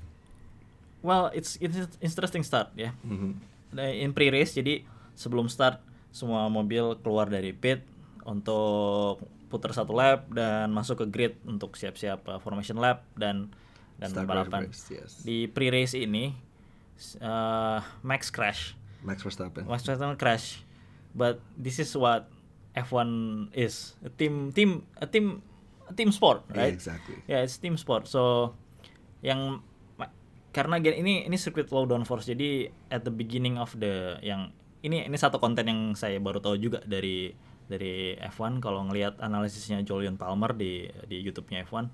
[1.00, 2.90] well it's it's interesting start ya.
[3.00, 3.38] Mhm.
[3.72, 4.82] Nah, In pre-race jadi
[5.14, 5.78] sebelum start
[6.10, 7.86] semua mobil keluar dari pit
[8.24, 13.54] untuk putar satu lap dan masuk ke grid untuk siap-siap uh, formation lap dan
[13.96, 14.66] dan Start balapan.
[14.66, 15.22] race, yes.
[15.22, 16.34] Di pre-race ini
[17.20, 18.74] uh, Max crash.
[19.06, 20.66] Max Verstappen Max Verstappen crash.
[21.16, 22.28] But this is what
[22.76, 23.08] F1
[23.56, 23.96] is.
[24.04, 25.40] A team team a team
[25.86, 26.74] a team sport, Yeah, right?
[26.74, 28.10] exactly Ya, it's team sport.
[28.10, 28.52] So
[29.24, 29.62] yang
[30.50, 32.32] karena ini ini circuit low downforce.
[32.32, 36.56] Jadi at the beginning of the yang ini ini satu konten yang saya baru tahu
[36.56, 37.32] juga dari
[37.68, 41.84] dari F1 kalau ngelihat analisisnya Julian Palmer di di YouTube-nya F1.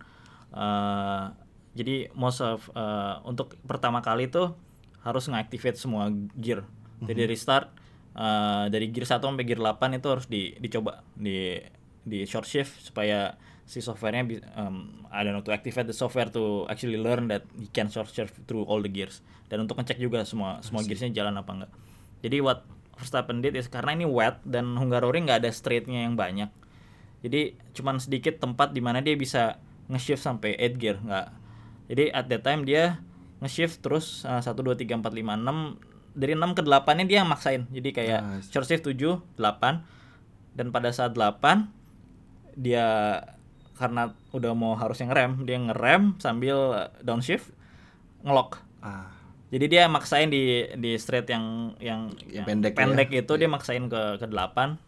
[0.52, 1.24] eh,
[1.72, 4.54] jadi most of eh, untuk pertama kali tuh
[5.02, 6.62] harus nge-activate semua gear.
[7.02, 7.66] Jadi dari start
[8.14, 11.58] eh, dari gear 1 sampai gear 8 itu harus di dicoba di
[12.02, 16.66] di short shift supaya si softwarenya um, I don't know to activate the software to
[16.66, 19.22] actually learn that he can short shift through all the gears.
[19.46, 21.72] Dan untuk ngecek juga semua semua gearsnya jalan apa enggak.
[22.22, 22.66] Jadi what
[22.98, 26.50] Verstappen did is karena ini wet dan Hungaroring nggak ada straightnya yang banyak
[27.22, 31.28] jadi cuman sedikit tempat di mana dia bisa nge-shift sampai 8 gear nggak.
[31.86, 32.98] Jadi at that time dia
[33.38, 37.18] nge-shift terus uh, 1 2 3 4 5 6 dari 6 ke 8 nya dia
[37.24, 37.64] yang maksain.
[37.72, 38.48] Jadi kayak Nice.
[38.52, 41.68] short shift 7 8 dan pada saat 8
[42.54, 43.18] dia
[43.72, 47.48] karena udah mau harusnya ngerem dia ngerem sambil uh, downshift
[48.22, 49.08] ngelock ah.
[49.52, 53.20] Jadi dia maksain di di straight yang yang, Yang yang pendek ya?
[53.20, 54.80] itu dia maksain ke ke 8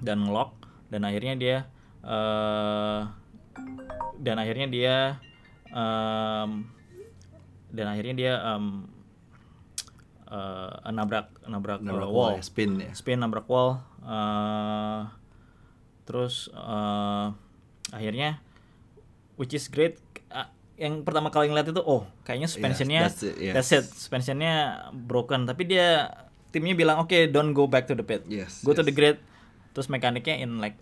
[0.00, 0.56] dan ngelock
[0.88, 1.56] dan akhirnya dia
[2.00, 3.00] eh
[4.16, 4.94] dan akhirnya dia
[5.68, 6.64] em,
[7.68, 8.88] dan akhirnya dia em,
[10.26, 12.92] eh, nabrak nabrak, Nabrak eh, wall wall ya, spin ya.
[12.92, 15.02] spin nabrak wall eh
[16.06, 17.26] terus eh
[17.90, 18.42] akhirnya
[19.38, 23.54] which is great Ah, yang pertama kali ngeliat itu oh kayaknya suspensionnya that's it, yes.
[23.54, 26.10] that's it suspensionnya broken tapi dia
[26.50, 28.88] timnya bilang oke don't go back to the pit Yes, go to yes.
[28.90, 29.16] the grid
[29.70, 30.74] terus mekaniknya in like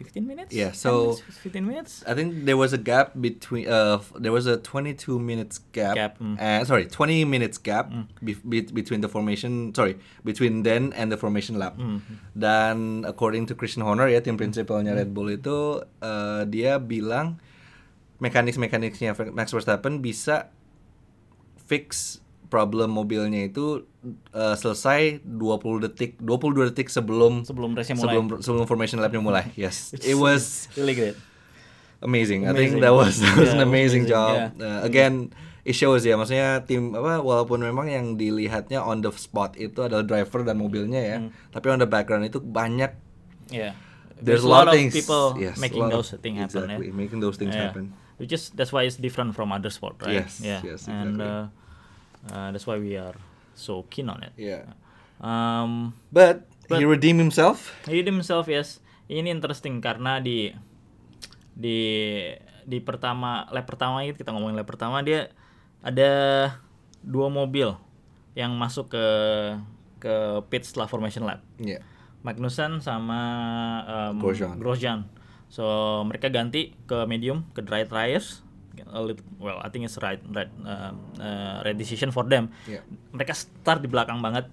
[0.00, 0.48] 15 minutes?
[0.56, 1.92] Yeah, 10 so- minutes, 15 minutes?
[2.08, 6.16] I think there was a gap between uh there was a 22 minutes gap, Gap,
[6.16, 6.40] mm.
[6.40, 7.92] uh, sorry 20 minutes gap
[8.24, 11.76] be- be- between the formation sorry between then and the formation lap.
[11.76, 12.00] Mm.
[12.32, 17.36] dan according to Christian Horner ya tim prinsipalnya Red Bull itu uh, dia bilang
[18.16, 20.48] mekanik mekaniknya Max Verstappen bisa
[21.68, 22.18] fix
[22.50, 23.86] problem mobilnya itu
[24.34, 29.46] uh, selesai 20 detik 22 detik sebelum sebelum race mulai sebelum sebelum formation lapnya mulai
[29.62, 31.14] yes it was really great
[32.00, 32.48] amazing.
[32.48, 32.80] I Amazing.
[32.80, 34.34] think that was that was an Yeah, amazing, amazing, job.
[34.34, 34.50] yeah.
[34.56, 39.52] Uh, again, it shows ya, maksudnya tim apa walaupun memang yang dilihatnya on the spot
[39.54, 41.28] itu adalah driver dan mobilnya ya, Hmm.
[41.52, 42.96] tapi on the background itu banyak
[43.52, 43.76] yeah
[44.16, 46.88] there's, There's a lot, of of things people yes, making lot those things happen exactly,
[46.88, 47.68] making those things Yeah.
[47.68, 47.92] happen.
[48.16, 50.24] Which is that's why it's different from other sport, right?
[50.24, 50.60] Yes, yeah.
[50.60, 51.24] yes, And exactly.
[51.24, 51.44] uh,
[52.28, 53.16] uh, that's why we are
[53.56, 54.36] so keen on it.
[54.36, 54.68] Yeah.
[55.20, 57.72] Um, But, But- he redeemed himself.
[57.88, 58.84] he himself, yes.
[59.10, 60.54] Ini interesting karena di
[61.50, 61.80] di
[62.64, 65.34] di pertama lap pertama itu kita ngomongin lap pertama dia
[65.82, 66.12] ada
[67.02, 67.74] dua mobil
[68.38, 69.06] yang masuk ke
[69.98, 70.14] ke
[70.48, 71.42] pit setelah formation lap.
[71.58, 71.82] Yeah.
[72.22, 73.20] Magnussen sama
[73.84, 74.56] um, Grosjean.
[74.62, 75.00] Grosjean.
[75.50, 75.64] So
[76.06, 78.46] mereka ganti ke medium ke dry tires.
[78.86, 82.50] A little- well, I think it's right right uh, uh, right decision for them.
[82.64, 82.82] Yeah.
[83.10, 84.48] Mereka start di belakang banget.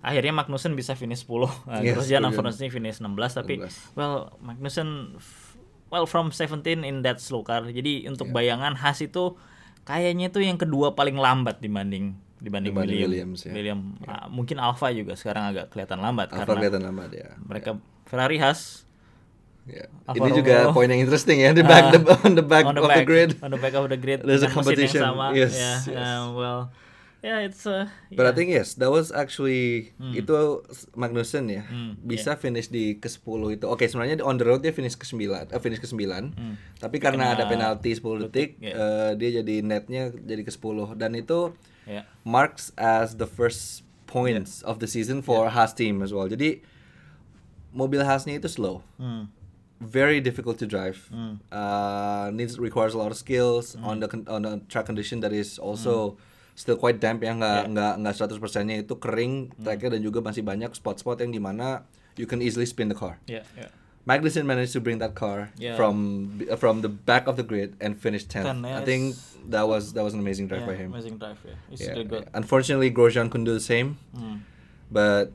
[0.00, 1.30] Akhirnya Magnussen bisa finish 10.
[1.30, 1.46] Uh,
[1.78, 2.22] Yes, Grosjean Grosjean.
[2.26, 3.94] unfortunately finish 16 tapi 16.
[3.94, 5.14] well Magnussen
[5.88, 7.62] well from 17 in that slow car.
[7.62, 8.34] Jadi untuk Yeah.
[8.34, 9.36] bayangan Haas itu
[9.82, 13.10] kayaknya itu yang kedua paling lambat dibanding dibanding, Dibanding William.
[13.30, 13.52] Williams, ya.
[13.54, 17.38] William, ah, mungkin Alfa juga sekarang agak kelihatan lambat Alfa karena kelihatan lama dia.
[17.38, 18.82] mereka Ferrari Haas
[19.62, 19.86] Yeah.
[20.04, 20.74] Alfa Ini juga Romeo.
[20.74, 22.92] poin yang interesting ya, di back Ah, the, on the back on the of the
[22.92, 23.30] back, grid.
[23.38, 24.98] on the back of the grid There's a competition.
[25.00, 25.86] yang sama Yes, ya yes.
[25.88, 26.60] uh, well
[27.20, 28.34] yeah it's uh, But I yeah.
[28.34, 30.10] think yes, that was actually Hmm.
[30.12, 30.34] itu
[30.92, 31.62] Magnussen ya
[31.96, 33.22] bisa finish di ke 10
[33.52, 33.64] itu.
[33.64, 36.34] Oke, sebenarnya on the road dia finish ke 9, eh, finish ke 9.
[36.76, 37.32] Tapi karena Hmm.
[37.32, 38.74] Kena ada penalti 10 detik, ya.
[38.74, 40.58] eh, dia jadi netnya jadi ke 10
[40.92, 46.10] dan itu ya marks as the first points of the season for Haas team as
[46.10, 46.26] well.
[46.26, 46.58] Jadi
[47.70, 48.82] mobil Haasnya itu slow.
[48.98, 49.30] Hmm.
[49.82, 51.10] Very difficult to drive.
[51.50, 53.84] Uh, needs requires a lot of skills Hmm.
[53.84, 56.16] on the on the track condition that is also
[56.54, 60.44] still quite damp ya nggak nggak nggak 100 persennya itu kering tracknya dan juga masih
[60.44, 61.82] banyak spot-spot yang di mana
[62.14, 63.18] you can easily spin the car.
[63.24, 63.72] Yeah, yeah.
[64.02, 65.78] Magnussen managed to bring that car Yeah.
[65.78, 66.26] from
[66.58, 68.50] from the back of the grid and finish 10th.
[68.50, 69.14] 10th, yeah, I think
[69.48, 70.90] that was that was an amazing drive Yeah, by him.
[70.90, 71.54] Amazing drive, yeah.
[71.70, 71.94] It's Yeah.
[71.94, 72.26] really good.
[72.34, 74.42] Unfortunately, Grosjean couldn't do the same, Hmm.
[74.90, 75.30] but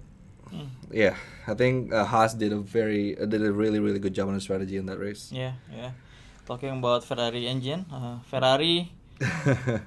[0.91, 1.15] yeah,
[1.47, 4.35] I think uh, Haas did a very uh, did a really really good job on
[4.35, 5.31] the strategy in that race.
[5.31, 5.91] Yeah, yeah.
[6.47, 8.91] Talking about Ferrari engine, uh, Ferrari.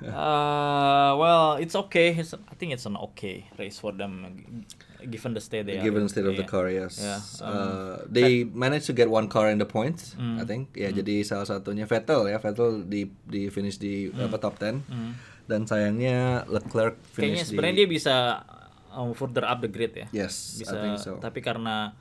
[0.03, 2.11] uh, well, it's okay.
[2.18, 4.27] It's, I think it's an okay race for them,
[5.09, 5.83] given the state they are.
[5.87, 6.51] Given the state of the Yeah.
[6.51, 6.99] car, yes.
[6.99, 10.42] Yeah, um, uh, they managed to get one car in the points, Mm.
[10.42, 10.75] I think.
[10.75, 14.83] Ya, jadi salah satunya Vettel ya, Vettel di di finish di apa top 10.
[14.90, 15.12] Mm.
[15.51, 18.14] Dan sayangnya Leclerc Kayaknya finish sebenarnya di dia bisa
[18.90, 20.07] um, further up the grid ya.
[20.11, 20.74] Yes, bisa.
[20.74, 21.16] I think so.
[21.16, 21.94] Tapi karena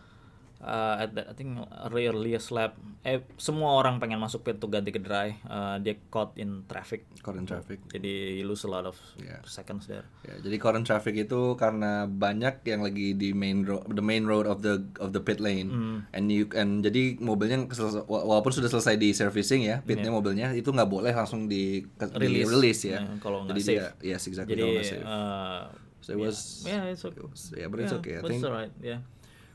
[0.60, 4.68] uh, at the, I think early earliest lap, eh semua orang pengen masuk pit tuh
[4.68, 5.40] ganti ke dry.
[5.42, 7.08] Uh, dia caught in traffic.
[7.20, 7.80] caught in traffic.
[7.88, 9.40] Jadi he lose a lot of Yeah.
[9.46, 10.04] seconds there.
[10.22, 14.24] Ya, jadi caught in traffic itu karena banyak yang lagi di main road, the main
[14.24, 15.98] road of the of the pit lane, Mm.
[16.10, 17.64] and you and jadi mobilnya
[18.06, 22.20] walaupun sudah selesai di servicing ya, pitnya mobilnya itu nggak boleh langsung di, ke- di
[22.22, 22.48] Release.
[22.50, 23.00] release ya.
[23.00, 23.72] Yeah, kalau nggak jadi safe.
[23.74, 25.06] dia, yes exactly Jadi kalau nggak safe.
[25.06, 25.62] uh,
[26.00, 27.20] So it yeah, was- yeah, it's okay.
[27.20, 28.18] it was- yeah, but it's okay.
[28.18, 28.72] I think it's alright.
[28.80, 29.04] Yeah.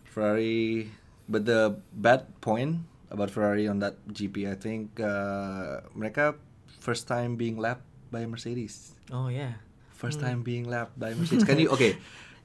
[0.05, 0.91] Ferrari,
[1.27, 6.39] but the bad point about Ferrari on that GP, I think uh, mereka
[6.79, 8.95] first time being lapped by Mercedes.
[9.09, 9.59] Oh yeah.
[9.91, 10.27] First Hmm.
[10.27, 11.43] time being lapped by Mercedes.
[11.43, 11.97] Kan you oke.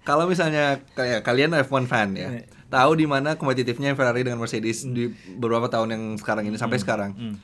[0.02, 5.12] Kalau misalnya kayak kalian F1 fan ya, tahu di mana kompetitifnya Ferrari dengan Mercedes di
[5.36, 7.12] beberapa tahun yang sekarang ini sampai sekarang.
[7.14, 7.36] Hmm.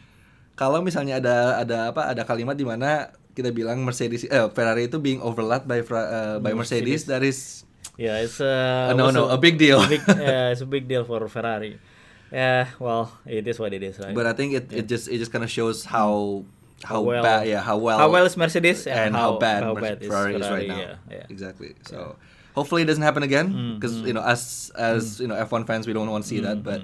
[0.56, 4.98] Kalau misalnya ada ada apa ada kalimat di mana kita bilang Mercedes eh Ferrari itu
[4.98, 9.39] being overlapped by uh, by Mercedes, that is Yeah, it's a Uh, no, no, a
[9.39, 9.80] big deal.
[9.91, 11.80] big, yeah, it's a big deal for Ferrari.
[12.28, 14.12] Yeah, well, it is what it is, right?
[14.12, 16.43] but I think it, it just it just kind of shows how
[16.84, 19.71] how, How well- bad yeah how well how well is Mercedes and how, bad, how
[19.80, 20.76] bad is Ferrari, is right now.
[20.76, 21.26] Yeah, yeah.
[21.32, 21.71] Exactly.
[21.88, 22.19] So
[22.52, 25.88] hopefully it doesn't happen again Mm, because you know us as you know F1 fans
[25.88, 26.84] we don't want to see that, but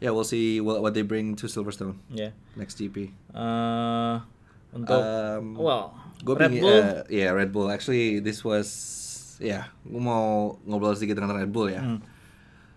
[0.00, 2.32] yeah we'll see what, what they bring to Silverstone Yeah.
[2.56, 3.12] next GP.
[3.36, 4.24] Uh,
[4.74, 6.80] untuk Um, well, Gue Red Bull.
[6.82, 7.70] uh, yeah Red Bull.
[7.70, 8.68] Actually this was
[9.38, 11.82] yeah gue mau ngobrol sedikit dengan Red Bull ya.
[11.82, 12.02] Hmm.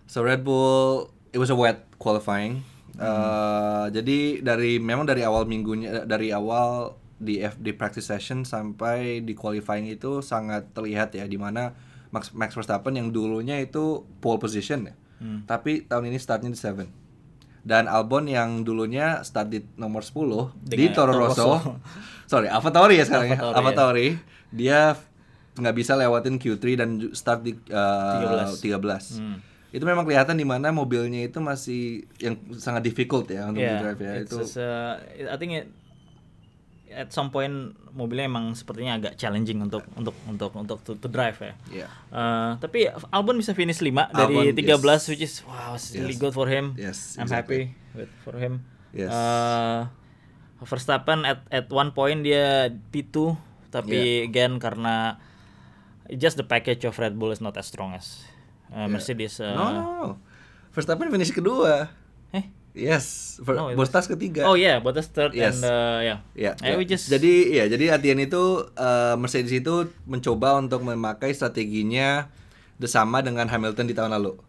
[0.06, 2.62] So Red Bull it was a wet qualifying.
[2.92, 9.24] Uh, jadi dari memang dari awal minggunya dari awal di F di practice session sampai
[9.24, 11.72] di qualifying itu sangat terlihat ya di mana
[12.12, 14.94] Max Max Verstappen yang dulunya itu pole position ya.
[15.22, 15.46] Hmm.
[15.48, 16.84] Tapi tahun ini startnya di 7.
[17.62, 21.50] Dan Albon yang dulunya start di nomor 10 di Dengan Toro Toro Rosso.
[22.30, 23.38] Sorry, AlphaTauri ya sekarang ya.
[23.38, 24.08] AlphaTauri, AlphaTauri.
[24.50, 24.80] Dia
[25.52, 28.58] nggak bisa lewatin Q3 dan start di uh, 13.
[28.58, 29.20] 13.
[29.22, 29.38] Hmm.
[29.72, 34.00] Itu memang kelihatan di mana mobilnya itu masih yang sangat difficult ya untuk Yeah, di-drive
[34.00, 34.12] ya.
[34.20, 35.00] it's Itu uh,
[35.32, 35.66] I think it,
[36.92, 41.36] at some point mobilnya emang sepertinya agak challenging untuk untuk untuk untuk to, to drive
[41.40, 41.52] ya.
[41.72, 41.86] Iya.
[42.12, 45.02] Uh, tapi Albon bisa finish 5 dari Albon, 13 yes.
[45.08, 46.22] which is wow it's really Yes.
[46.22, 46.76] good for him.
[46.76, 47.72] Yes, I'm exactly.
[47.72, 48.64] happy with for him.
[48.92, 49.10] Yes.
[49.10, 49.88] Uh,
[50.62, 53.34] Verstappen at at one point dia P2
[53.72, 55.18] tapi again karena
[56.12, 58.20] just the package of Red Bull is not as strong as
[58.70, 59.40] uh, Mercedes.
[59.40, 60.08] Uh, no, no, no.
[60.72, 62.01] Verstappen finish kedua.
[62.72, 64.44] Yes, Ver- No, was- Bottas ketiga.
[64.44, 65.60] Oh yeah, Bottas third Yes.
[65.60, 66.18] and uh, yeah.
[66.32, 66.74] Ya, ya.
[66.74, 72.32] we just jadi ya jadi latihan itu eh, Mercedes itu mencoba untuk memakai strateginya
[72.74, 74.40] bersama dengan Hamilton di tahun lalu.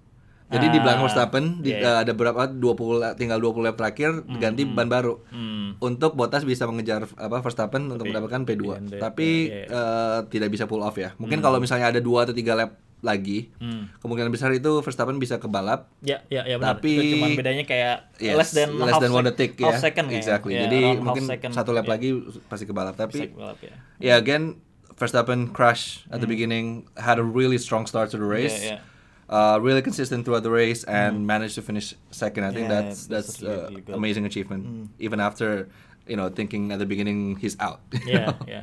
[0.45, 1.81] Jadi di Ah, belakang Verstappen di, iya.
[1.81, 2.63] eh, ada berapa 20
[2.95, 5.19] la- tinggal 20 lap terakhir diganti ban baru.
[5.27, 5.75] Hmm.
[5.79, 8.55] Untuk Bottas bisa mengejar apa Verstappen untuk mendapatkan P2.
[8.55, 9.67] iya, iya, Tapi iya, iya.
[9.67, 11.11] eh, tidak bisa pull off ya.
[11.17, 13.91] Mungkin kalau misalnya ada 2 atau 3 lap lagi, Hmm.
[13.99, 16.79] kemungkinan besar itu Verstappen bisa kebalap Ya, ya, ya benar.
[16.79, 19.69] Tapi- Itu cuman bedanya kayak Yes, less than less half, than one detik ya.
[19.69, 20.23] half second kayaknya.
[20.23, 20.51] Exactly.
[20.55, 21.91] Ya, Jadi mungkin second, satu lap ya.
[21.93, 22.09] lagi
[22.47, 22.63] pasti.
[22.63, 23.75] Tapi Sec- balap, ya.
[23.99, 24.63] yeah, again
[24.93, 28.55] Verstappen crash at the beginning, had a really strong start to the race.
[28.55, 28.65] Hmm.
[28.65, 28.91] Yeah, yeah.
[29.25, 32.43] Uh, really consistent throughout the race and managed to finish second.
[32.43, 33.95] I think Yeah, that's that's that's really, uh, really good.
[33.95, 34.63] amazing achievement.
[34.97, 35.67] Even after
[36.05, 37.81] you know thinking at the beginning he's out.
[37.91, 38.37] Iya, know?
[38.45, 38.61] iya.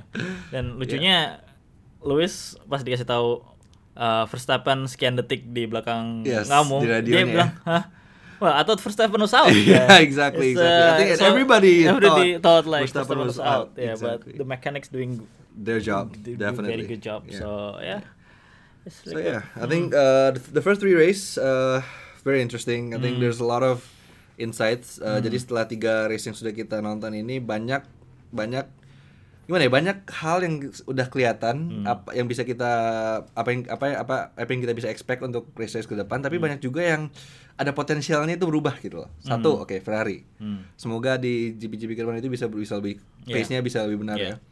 [0.49, 1.43] Dan lucunya
[1.99, 3.43] Lewis pas dikasih tahu
[4.01, 7.85] uh, Verstappen sekian detik di belakang Yes, kamu, di dia radionya bilang, "Hah?
[8.41, 9.53] Well, I thought Verstappen was out.
[9.69, 10.89] Yeah, exactly, It's, exactly.
[10.89, 13.69] I think so everybody everybody thought, like Verstappen Verstappen, was was out.
[13.69, 14.33] out, Yeah, exactly.
[14.33, 16.81] but the mechanics doing Their job, do, definitely.
[16.81, 17.29] very good job.
[17.29, 17.37] Yeah.
[17.37, 17.47] So
[17.79, 18.01] yeah.
[18.81, 19.61] It's So really yeah, good.
[19.61, 21.85] I think uh, the, the first three race uh,
[22.25, 22.91] very interesting.
[22.91, 23.05] I Hmm.
[23.05, 23.85] think there's a lot of
[24.37, 24.97] insights.
[24.97, 27.85] Uh, Jadi setelah tiga race yang sudah kita nonton ini banyak
[28.33, 28.65] banyak
[29.51, 31.85] gimana ya banyak hal yang udah kelihatan Hmm.
[31.85, 32.71] apa yang bisa kita
[33.27, 36.27] apa yang apa apa apa yang kita bisa expect untuk race race ke depan Hmm.
[36.31, 37.11] tapi banyak juga yang
[37.57, 40.63] ada potensialnya itu berubah gitu loh satu oke Ferrari Hmm.
[40.75, 43.37] semoga di GP-GP ke depan itu bisa bisa lebih Yeah.
[43.37, 44.39] pace-nya bisa lebih benar Yeah.
[44.39, 44.50] ya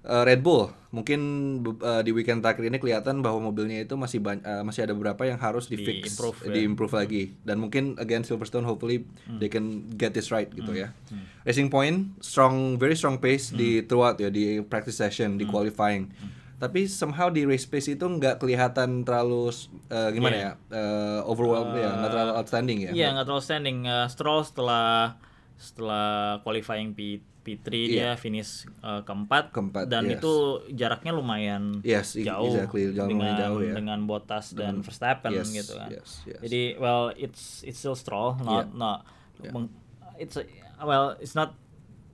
[0.00, 1.20] Eh, Red Bull mungkin
[1.60, 5.36] eh, di weekend terakhir ini kelihatan bahwa mobilnya itu masih eh, masih ada beberapa yang
[5.36, 6.50] harus di fix Di-improve, ya.
[6.50, 9.36] di improve lagi dan mungkin again Silverstone hopefully Hmm.
[9.36, 10.96] they can get this right gitu ya
[11.42, 15.38] Racing Point strong very strong pace di throughout ya di practice session Hmm.
[15.38, 16.08] di qualifying
[16.56, 19.52] tapi somehow di race pace itu nggak kelihatan terlalu
[19.86, 20.54] eh, gimana Yeah.
[20.72, 23.78] ya eh, overwhelmed ya nggak terlalu outstanding ya Iya nggak terlalu standing.
[23.84, 25.16] Uh, Stroll setelah
[25.56, 26.08] setelah
[26.40, 27.20] qualifying P
[27.56, 29.50] P3 dia finish uh, keempat.
[29.50, 30.18] Keempat, dan yes.
[30.18, 30.32] itu
[30.70, 32.90] jaraknya lumayan Yes, i- jauh exactly.
[32.90, 33.74] Jalan dengan lumayan jauh ya.
[33.74, 35.90] dengan Bottas dan Verstappen yes, gitu kan.
[35.90, 36.40] yes, yes.
[36.40, 39.02] Jadi well it's it's still Stroll, not not
[39.42, 39.72] meng-
[40.14, 40.46] it's a-
[40.80, 41.56] well it's not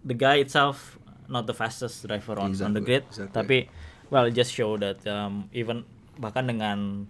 [0.01, 3.35] the guy itself not the fastest driver on, on the Exactly, grid, exactly.
[3.35, 3.59] tapi
[4.09, 5.83] well it just show that um, even
[6.17, 7.05] bahkan dengan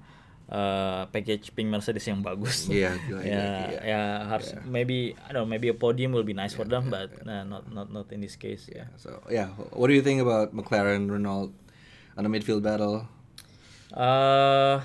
[0.50, 2.66] uh, package pink Mercedes yang bagus.
[2.70, 3.42] Iya, gila, ya, iya,
[3.82, 7.10] ya harus maybe I don't know maybe a podium will be nice for them, but
[7.26, 8.70] uh, not not not in this case.
[8.70, 8.90] Yeah.
[8.98, 11.50] So yeah, what do you think about McLaren Renault
[12.14, 13.06] on the midfield battle?
[13.94, 14.82] Uh,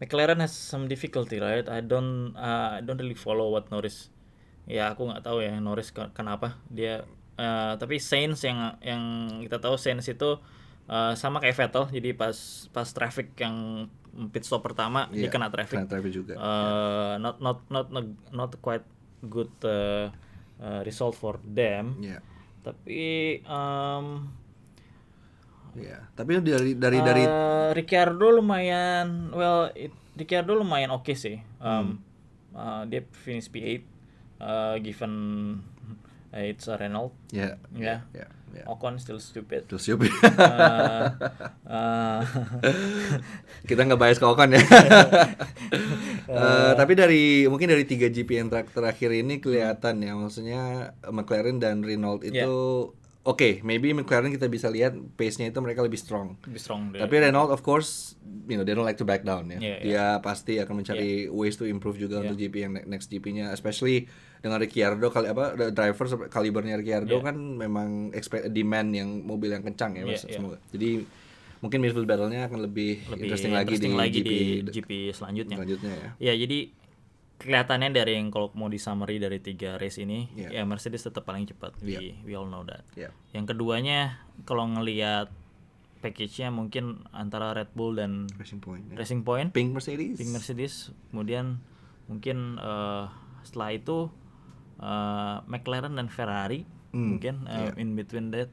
[0.00, 1.64] McLaren has some difficulty, right?
[1.68, 4.08] I don't uh, I don't really follow what Norris.
[4.68, 7.04] Ya aku nggak tahu ya Norris ke- kenapa dia.
[7.40, 9.02] uh, tapi Sainz yang yang
[9.40, 10.36] kita tahu Sainz itu
[10.86, 11.88] uh, sama kayak Vettel.
[11.88, 12.36] Jadi pas
[12.70, 13.88] pas traffic yang
[14.28, 15.76] pit stop pertama dia Iya, kena traffic.
[15.76, 16.34] kena traffic juga.
[16.34, 18.84] Uh, not not not not not quite
[19.22, 20.10] good uh,
[20.58, 21.96] uh, result for them.
[21.98, 22.18] Ya,
[22.60, 23.00] Tapi
[23.44, 24.28] um,
[25.74, 26.04] ya.
[26.12, 32.02] Tapi dari dari dari Eh, Ricciardo lumayan well it, Ricciardo lumayan oke sih um,
[32.50, 33.80] uh, dia finish P8
[34.38, 35.79] uh, given uh,
[36.32, 38.64] it's a Renault ya, ya ya, ya.
[38.66, 40.06] Ocon still stupid Terus siapa?
[40.06, 41.06] Uh,
[41.66, 42.20] uh,
[43.66, 44.62] Kita nggak bias ke Ocon ya.
[46.30, 51.58] Eh, tapi dari mungkin dari tiga GP yang ter- terakhir ini kelihatan ya, maksudnya McLaren
[51.58, 52.98] dan Renault itu Yeah.
[53.20, 56.40] Oke, maybe McLaren kita bisa lihat pace-nya itu mereka lebih strong.
[56.40, 57.04] lebih strong dia.
[57.04, 58.16] Tapi Renault of course,
[58.48, 59.60] you know, they don't like to back down ya.
[59.60, 63.52] Yeah, Dia pasti akan mencari ways to improve juga untuk GP yang ne- next GP-nya,
[63.52, 64.08] especially
[64.40, 67.22] dengan Ricciardo kali apa driver kalibernya Ricciardo Yeah.
[67.22, 70.34] kan memang expect demand yang mobil yang kencang ya, Mas, Yeah, yeah.
[70.34, 70.58] semoga.
[70.70, 70.90] Jadi
[71.60, 74.32] mungkin midfield battle-nya akan lebih, lebih interesting, lagi di lagi GP
[74.64, 75.56] di GP selanjutnya.
[75.60, 76.10] selanjutnya ya.
[76.18, 76.72] Ya jadi
[77.36, 80.56] kelihatannya dari yang kalau mau di summary dari tiga race ini Yeah.
[80.56, 81.76] ya Mercedes tetap paling cepat.
[81.80, 82.84] We we all know that.
[82.92, 83.12] Ya.
[83.32, 85.28] Yang keduanya kalau ngelihat
[86.00, 88.88] package-nya mungkin antara Red Bull dan Racing Point.
[88.88, 88.96] ya.
[88.96, 90.16] Racing Point, Pink Mercedes.
[90.16, 90.72] Pink Mercedes,
[91.12, 91.60] kemudian
[92.08, 93.04] mungkin eh,
[93.44, 94.08] setelah itu
[94.80, 98.50] eh, McLaren dan Ferrari Hmm, mungkin eh, in between that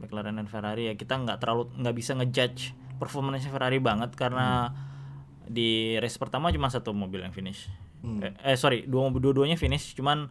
[0.00, 5.52] McLaren dan Ferrari ya kita nggak terlalu nggak bisa ngejudge performance Ferrari banget karena Hmm.
[5.52, 7.68] di race pertama cuma satu mobil yang finish.
[8.00, 8.20] Hmm.
[8.20, 10.28] Eh, eh, sorry, dua dua-duanya finish, cuman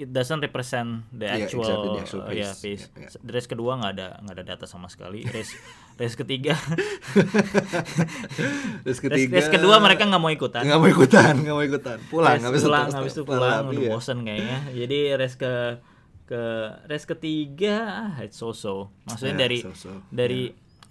[0.00, 2.64] it doesn't represent the Yeah, actual, exactly, the actual uh, yeah, pace.
[2.64, 2.84] pace.
[2.96, 3.20] Yeah, yeah.
[3.20, 5.28] Di Race kedua nggak ada nggak ada data sama sekali.
[5.28, 5.52] Race
[6.00, 6.56] race ketiga,
[8.88, 9.36] race, ketiga.
[9.36, 10.64] race kedua mereka nggak mau ikutan.
[10.64, 11.98] nggak mau ikutan, nggak mau ikutan.
[12.08, 13.90] Pulang, Race habis pulang, itu habis itu pulang, udah iya.
[13.92, 14.58] bosen kayaknya.
[14.72, 15.52] Jadi race ke
[16.24, 16.42] ke
[16.86, 17.76] race ketiga,
[18.08, 18.88] ah, it's so so.
[19.04, 19.90] Maksudnya Yeah, dari so-so.
[20.08, 20.42] dari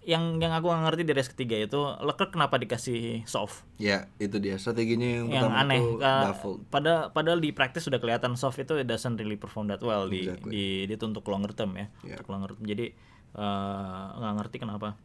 [0.09, 3.61] yang yang aku nggak ngerti di race ketiga itu Leclerc kenapa dikasih soft?
[3.77, 6.59] Ya, itu dia strateginya yang, yang pertama aneh Ka- baffled.
[6.67, 10.25] pada padahal di praktis sudah kelihatan soft itu it doesn't really perform that well di
[10.25, 10.49] Exactly.
[10.49, 12.17] di dia tuh untuk longer term ya Yeah.
[12.17, 12.85] untuk longer term jadi
[13.31, 14.97] eh, nggak ngerti kenapa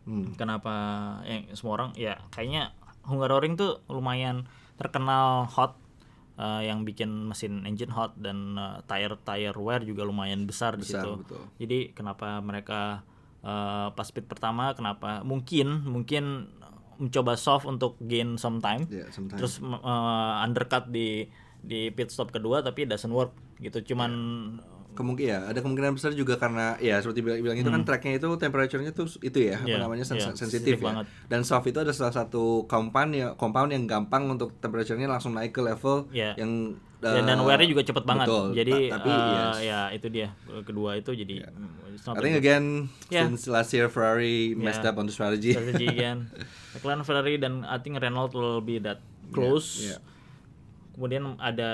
[0.00, 0.32] Hmm.
[0.32, 0.72] kenapa
[1.22, 2.72] yang semua orang ya kayaknya
[3.02, 5.76] Hungaroring tuh lumayan terkenal hot
[6.34, 10.82] eh, yang bikin mesin engine hot dan eh, tire tire wear juga lumayan besar, di
[10.82, 11.42] Besar, situ betul.
[11.58, 13.04] jadi kenapa mereka
[13.40, 16.48] eh, pas speed pertama kenapa mungkin mungkin
[16.96, 19.38] mencoba soft untuk gain some time Ya, sometimes.
[19.38, 19.80] terus uh,
[20.38, 21.24] undercut di
[21.58, 24.12] di pit stop kedua tapi doesn't work gitu cuman
[24.90, 28.26] Kemungkin ya, ada kemungkinan besar juga karena ya seperti bilang, bilang itu kan tracknya itu
[28.34, 29.70] temperaturenya tuh itu ya, apa Hmm.
[29.70, 30.82] Iya, namanya sen- iya, sensitif ya.
[30.82, 31.06] banget.
[31.24, 35.54] Dan soft itu ada salah satu compound ya, compound yang gampang untuk temperaturenya langsung naik
[35.54, 36.34] ke level Iya.
[36.36, 38.46] yang dan, dan eh, wear-nya juga cepet banget betul.
[38.52, 39.54] jadi Ta- tapi uh, yes.
[39.62, 40.28] ya itu dia
[40.62, 42.64] kedua itu jadi mm, it's not I think good again
[43.08, 43.24] Yeah.
[43.26, 44.90] since last year Ferrari messed Yeah.
[44.90, 45.52] up on the strategy.
[45.52, 46.28] strategy again
[46.72, 50.00] McLaren Ferrari dan I think Renault will be that close yeah.
[50.92, 51.70] kemudian ada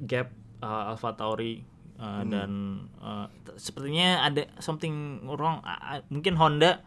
[0.00, 1.64] gap uh, Alfa Tauri
[1.96, 2.28] uh, Hmm.
[2.28, 2.50] dan
[2.98, 4.94] uh, sepertinya ada something
[5.26, 6.84] wrong uh, mungkin Honda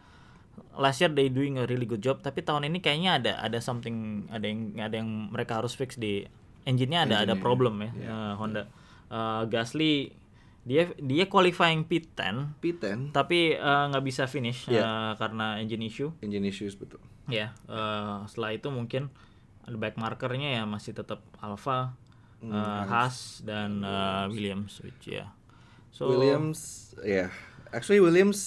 [0.72, 4.24] last year they doing a really good job tapi tahun ini kayaknya ada ada something
[4.28, 6.24] ada yang ada yang mereka harus fix di
[6.64, 8.64] engine-nya ada ada Engine-nya, problem ya yeah, uh, Honda
[9.12, 10.08] Uh, Gasly
[10.64, 14.80] dia dia qualifying P10 P10 tapi eh, nggak bisa finish Iya.
[14.80, 16.10] eh, karena engine issue.
[16.24, 16.96] engine issues betul.
[17.28, 19.12] Ya, eh, setelah itu mungkin
[19.68, 21.92] ada back markernya ya masih tetap Alfa,
[22.40, 25.28] Hmm, eh, Haas dan eh, Williams, which ya.
[25.92, 27.28] So Williams, yeah.
[27.68, 28.40] Actually Williams.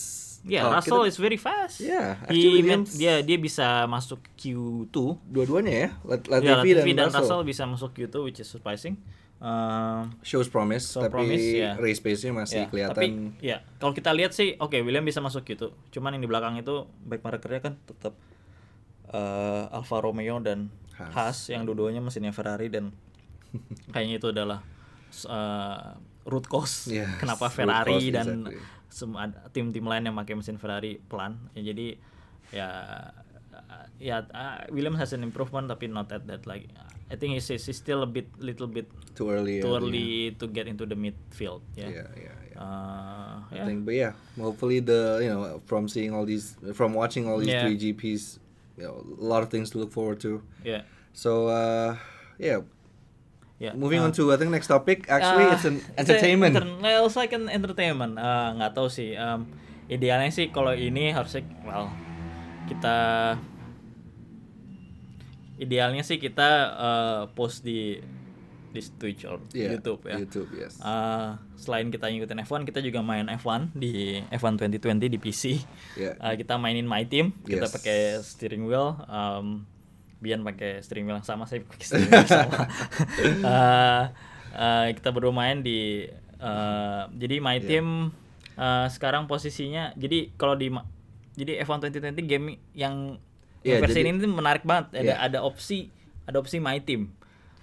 [0.45, 1.77] Ya kalau Russell kita- is very fast.
[1.79, 4.95] Yeah, He Williams- dia dia bisa masuk Q2.
[5.25, 7.19] dua-duanya ya, Lat- Latifi Latifi dan, dan Russell.
[7.19, 8.95] Russell bisa masuk Q2, which is surprising.
[9.35, 11.75] Eh, Shows promise, Show tapi promise, ya.
[11.75, 12.95] race pace-nya masih ya, kelihatan.
[12.95, 13.07] Tapi
[13.43, 15.75] ya, kalau kita lihat sih, oke William bisa masuk Q2.
[15.91, 18.15] Cuman yang di belakang itu back markernya kan tetap
[19.07, 21.11] eh, Alfa Romeo dan Haas.
[21.11, 22.95] Haas, yang dua-duanya mesinnya Ferrari dan
[23.93, 24.63] kayaknya itu adalah
[25.11, 25.87] eh,
[26.25, 28.57] root cause Yes, kenapa Ferrari cause, dan exactly.
[28.95, 31.35] Semua tim-tim lain yang pakai mesin Ferrari pelan.
[31.51, 31.99] Ya, jadi
[32.55, 32.67] ya
[33.99, 36.67] ya uh, Williams has an improvement tapi not at that like
[37.11, 39.61] I think he's, he's still a bit little bit too early.
[39.61, 41.85] too early to get into the midfield ya.
[41.85, 42.57] Yeah, yeah, yeah.
[42.57, 43.65] Uh, I yeah.
[43.67, 47.51] think, but yeah, hopefully the you know from seeing all these from watching all these
[47.53, 47.67] Yeah.
[47.67, 48.39] three GPs,
[48.79, 50.41] you know, a lot of things to look forward to.
[50.65, 50.81] Yeah.
[51.13, 51.99] So uh,
[52.41, 52.65] yeah,
[53.55, 53.71] Yeah.
[53.71, 55.07] moving Uh, on to I think next topic.
[55.07, 56.53] Actually, uh, it's an it's a entertainment.
[56.59, 58.19] enter- well, it's like an entertainment.
[58.19, 59.15] Uh, nggak tahu sih.
[59.15, 59.47] Um,
[59.87, 61.87] idealnya sih kalau ini harusnya, well,
[62.67, 62.95] kita
[65.55, 67.95] idealnya sih kita uh, post di
[68.75, 70.19] di Twitch or Yeah, YouTube ya.
[70.19, 70.83] YouTube, yes.
[70.83, 75.63] Uh, selain kita ngikutin F1, kita juga main F1 di F1 2020 di PC.
[75.95, 76.19] Yeah.
[76.19, 77.71] Uh, kita mainin My Team, kita Yes.
[77.71, 78.99] pakai steering wheel.
[79.07, 79.63] Um,
[80.17, 82.59] Bian pakai wheel yang sama, saya pakai wheel yang sama.
[83.43, 84.03] Uh,
[84.55, 86.07] uh, kita berdua main di
[86.37, 87.67] uh, jadi My Yeah.
[87.67, 87.87] Team
[88.55, 90.71] uh, sekarang posisinya jadi kalau di
[91.35, 93.19] jadi F1 2020 game yang,
[93.61, 94.93] Yeah, versi jadi- ini menarik banget.
[94.93, 95.17] Ada Yeah.
[95.19, 95.89] ada opsi
[96.23, 97.11] ada opsi My Team.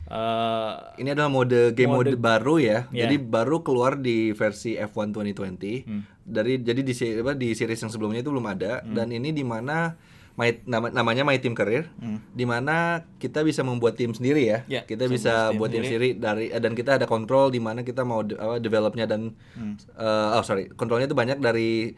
[0.02, 2.90] Uh, Ini adalah mode game mode, Mode- baru ya.
[2.90, 3.06] Yeah.
[3.06, 5.86] Jadi baru keluar di versi F1 2020.
[5.86, 6.02] Hmm.
[6.20, 8.92] Dari jadi di apa di series yang sebelumnya itu belum ada Hmm.
[8.92, 9.94] dan ini di mana
[10.32, 11.92] My, nama, namanya My Team Career
[12.30, 14.58] di mana kita bisa membuat tim sendiri ya.
[14.66, 18.20] Ya, kita bisa buat tim sendiri dari dan kita ada kontrol di mana kita mau
[18.20, 19.76] de- apa developnya dan Hmm.
[19.76, 21.92] eh, oh sorry, kontrolnya itu banyak dari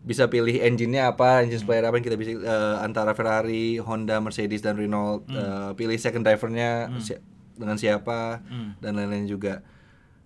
[0.00, 4.58] bisa pilih engine-nya apa, engine supplier apa yang kita bisa eh, antara Ferrari, Honda, Mercedes
[4.60, 5.26] dan Renault.
[5.26, 5.34] Hmm.
[5.34, 7.18] Eh, pilih second drivernya si-
[7.52, 8.78] dengan siapa Hmm.
[8.78, 9.62] dan lain-lain juga.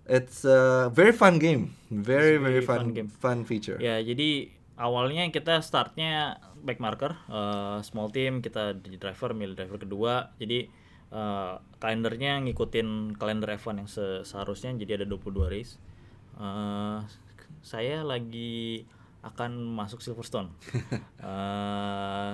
[0.03, 3.09] It's a very fun game, very very very fun fun game.
[3.11, 3.75] fun feature.
[3.77, 6.37] Ya, jadi awalnya kita startnya
[6.67, 10.35] back marker, eh, small team, kita jadi driver, milih driver kedua.
[10.35, 10.67] Jadi
[11.07, 15.79] eh, kalendernya ngikutin kalender F1 yang se- seharusnya, jadi ada 22 race.
[16.35, 16.99] Eh,
[17.63, 18.83] saya lagi
[19.23, 20.51] akan masuk Silverstone.
[21.23, 22.33] Eh,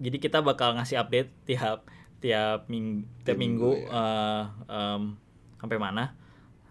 [0.00, 1.84] jadi kita bakal ngasih update tiap
[2.18, 5.02] tiap ming tiap minggu, minggu, eh, em,
[5.56, 6.14] sampai mana.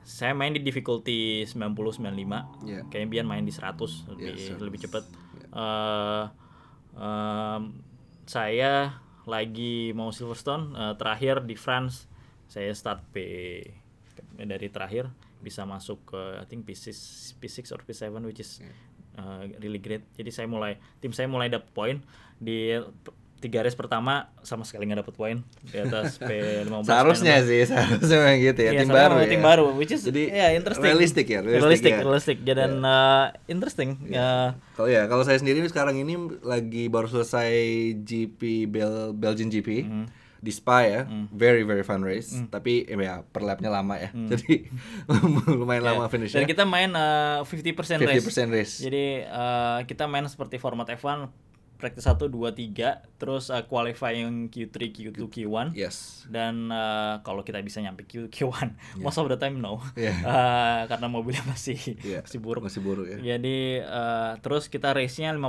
[0.02, 2.50] Saya main di difficulty 90 95.
[2.66, 2.82] Yeah.
[2.88, 4.66] Kayaknya Bian main di 100 lebih Iya, 100.
[4.66, 5.04] lebih cepat.
[5.50, 6.24] Eh,
[7.00, 7.62] em,
[8.30, 12.10] saya lagi mau Silverstone eh, terakhir di France
[12.50, 13.18] saya start P
[14.36, 16.92] dari terakhir bisa masuk ke I think P6
[17.40, 18.60] P6 or P7 which is
[19.16, 20.04] uh, really great.
[20.16, 21.98] Jadi saya mulai tim saya mulai dapat poin
[22.40, 22.76] di
[23.40, 26.84] tiga race pertama sama sekali nggak dapat poin di atas P15.
[26.84, 27.48] Seharusnya P16.
[27.48, 28.72] sih, seharusnya memang gitu ya.
[28.72, 29.46] Iya, tim baru tim ya.
[29.46, 30.86] baru, which is Jadi ya interesting.
[30.86, 32.00] realistic ya, realistic realistic, ya.
[32.02, 32.38] realistic.
[32.46, 33.90] Dan uh, interesting.
[34.06, 37.50] Ya, Kalau ya, kalau saya sendiri sekarang ini lagi baru selesai
[37.98, 40.06] GP Bel Belgian GP Hmm.
[40.40, 42.32] di Spa ya, very very fun race.
[42.46, 44.72] Tapi eh, ya per lapnya lama ya, jadi
[45.52, 45.88] lumayan ya.
[45.92, 46.44] lama Dan finishnya.
[46.44, 48.24] kita main uh, 50% race.
[48.24, 48.74] 50% race.
[48.80, 51.28] Jadi uh, kita main seperti format F1
[51.80, 52.36] practice 1 2
[52.76, 52.76] 3
[53.16, 56.28] terus uh, qualifying Q3 Q2 Q1 Yes.
[56.28, 60.20] dan uh, kalau kita bisa nyampe Q Q1 most of the time no Yeah.
[60.30, 63.18] Uh, karena mobilnya masih Iya, masih buruk Masih buruk ya.
[63.32, 65.40] jadi uh, terus kita race-nya 50%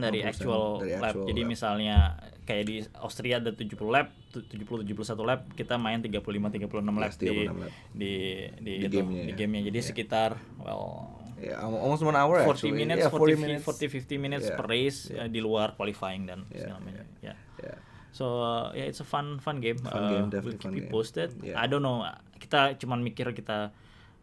[0.00, 1.10] dari 50% actual dari lap.
[1.10, 1.50] actual Jadi lap.
[1.50, 1.96] misalnya
[2.40, 6.18] kayak di Austria ada 70 lap, tu- 70 71 lap, kita main 35
[6.50, 7.72] 36 lap Yes, di 36 lap.
[7.92, 8.12] di
[8.56, 9.36] di Di itu, gamenya di ya.
[9.36, 9.62] gamenya.
[9.68, 12.76] Jadi sekitar well Ya, almost one hour 40 actually.
[12.76, 14.56] minutes, Yeah, 40, 40 40 50 minutes Yeah.
[14.56, 17.06] per race uh, di luar qualifying dan Yeah, segala macam.
[17.20, 17.34] Ya.
[17.58, 17.78] Yeah.
[18.12, 19.78] So uh, yeah, it's a fun fun game.
[19.80, 20.90] Fun Uh, game, we'll definitely fun keep game.
[20.90, 21.28] you posted.
[21.40, 21.56] Yeah.
[21.56, 22.04] I don't know.
[22.36, 23.70] Kita cuman mikir kita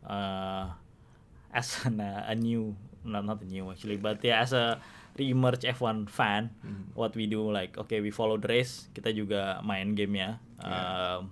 [0.03, 0.63] uh,
[1.49, 4.77] as an, uh, a new, not not a new actually, but yeah as a
[5.17, 6.93] re-emerge F1 fan, Mm-hmm.
[6.93, 10.37] what we do like okay we follow the race, kita juga main gamenya.
[10.61, 11.25] Yeah.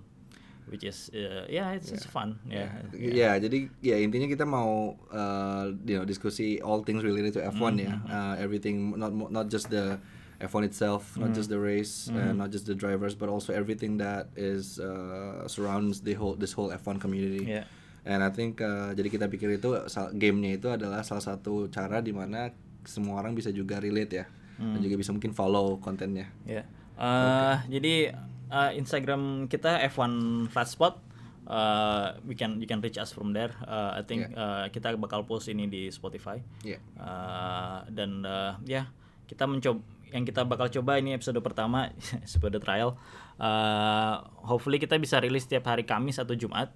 [0.66, 5.70] Which is uh, yeah it's, it's fun yeah, Ya, jadi ya intinya kita mau uh,
[5.86, 7.93] you know diskusi all things related to F1 ya.
[7.93, 8.09] Mm-hmm.
[8.09, 10.01] Uh, everything not not just the
[10.41, 11.38] F1 itself, not Mm-hmm.
[11.38, 16.01] just the race, uh, not just the drivers, but also everything that is uh, surrounds
[16.01, 17.45] the whole this whole F1 community.
[17.45, 17.70] Yeah.
[18.03, 19.70] And I think uh, jadi kita pikir itu
[20.18, 22.51] gamenya itu adalah salah satu cara di mana
[22.86, 24.26] semua orang bisa juga relate ya,
[24.59, 26.30] dan juga bisa mungkin follow kontennya.
[26.45, 26.66] Ya.
[26.95, 28.07] Eh, Jadi
[28.47, 30.11] eh, Instagram kita F1
[30.47, 31.01] Flatspot.
[31.45, 33.53] eh, we can you can reach us from there.
[33.61, 36.41] Eh, I think eh, kita bakal post ini di Spotify.
[36.61, 36.81] Iya.
[36.81, 38.89] Eh, dan eh, ya
[39.25, 41.93] kita mencoba yang kita bakal coba ini episode pertama
[42.25, 42.97] episode trial.
[43.37, 46.73] Eh, hopefully kita bisa rilis setiap hari Kamis atau Jumat.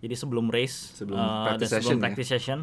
[0.00, 2.02] Jadi sebelum race, Sebelum eh, practice dan sebelum session ya.
[2.02, 2.58] practice session,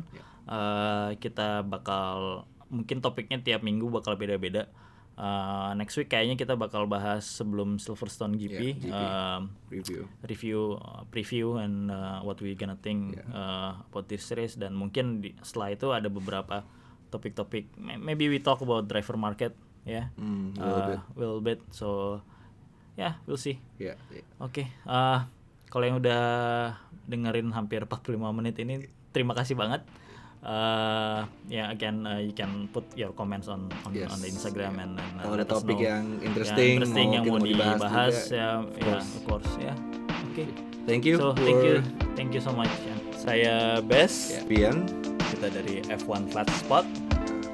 [0.45, 4.67] eh, kita bakal mungkin topiknya tiap minggu bakal beda-beda.
[5.17, 8.93] Eh, next week kayaknya kita bakal bahas sebelum Silverstone GP, Yeah, GP.
[8.93, 10.01] um, Review.
[10.21, 14.53] review, uh, preview, and uh, what we gonna think uh, about this race.
[14.53, 16.61] Dan mungkin di, setelah itu ada beberapa
[17.09, 17.65] topik-topik.
[17.75, 21.01] May- Maybe we talk about driver market, ya, a yeah, little bit.
[21.17, 21.59] little bit.
[21.71, 22.21] So,
[22.93, 23.57] yeah, we'll see.
[23.75, 23.97] Ya.
[24.07, 24.21] ya.
[24.37, 25.25] Oke, uh,
[25.67, 26.21] kalau yang udah
[27.03, 29.81] dengerin hampir 45 menit ini, terima kasih banget.
[30.37, 34.79] Uh, ya, again, uh, you can put your comments on on, Yes, on the Instagram
[34.79, 38.15] and, and uh, Kalau ada topik know yang interesting, interesting mau yang mau dibahas dibahas,
[38.15, 39.09] juga, ya, of ya, course.
[39.09, 39.73] of course, ya.
[40.31, 40.43] Oke.
[40.87, 41.15] Thank you.
[41.19, 42.71] So, thank you, for- thank you so much.
[42.87, 42.99] Yan.
[43.17, 44.87] Saya Bes, Ya, Pian.
[45.35, 46.85] kita dari F1 Flat Spot.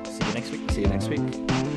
[0.06, 0.64] See you next week.
[0.70, 1.73] See you next week.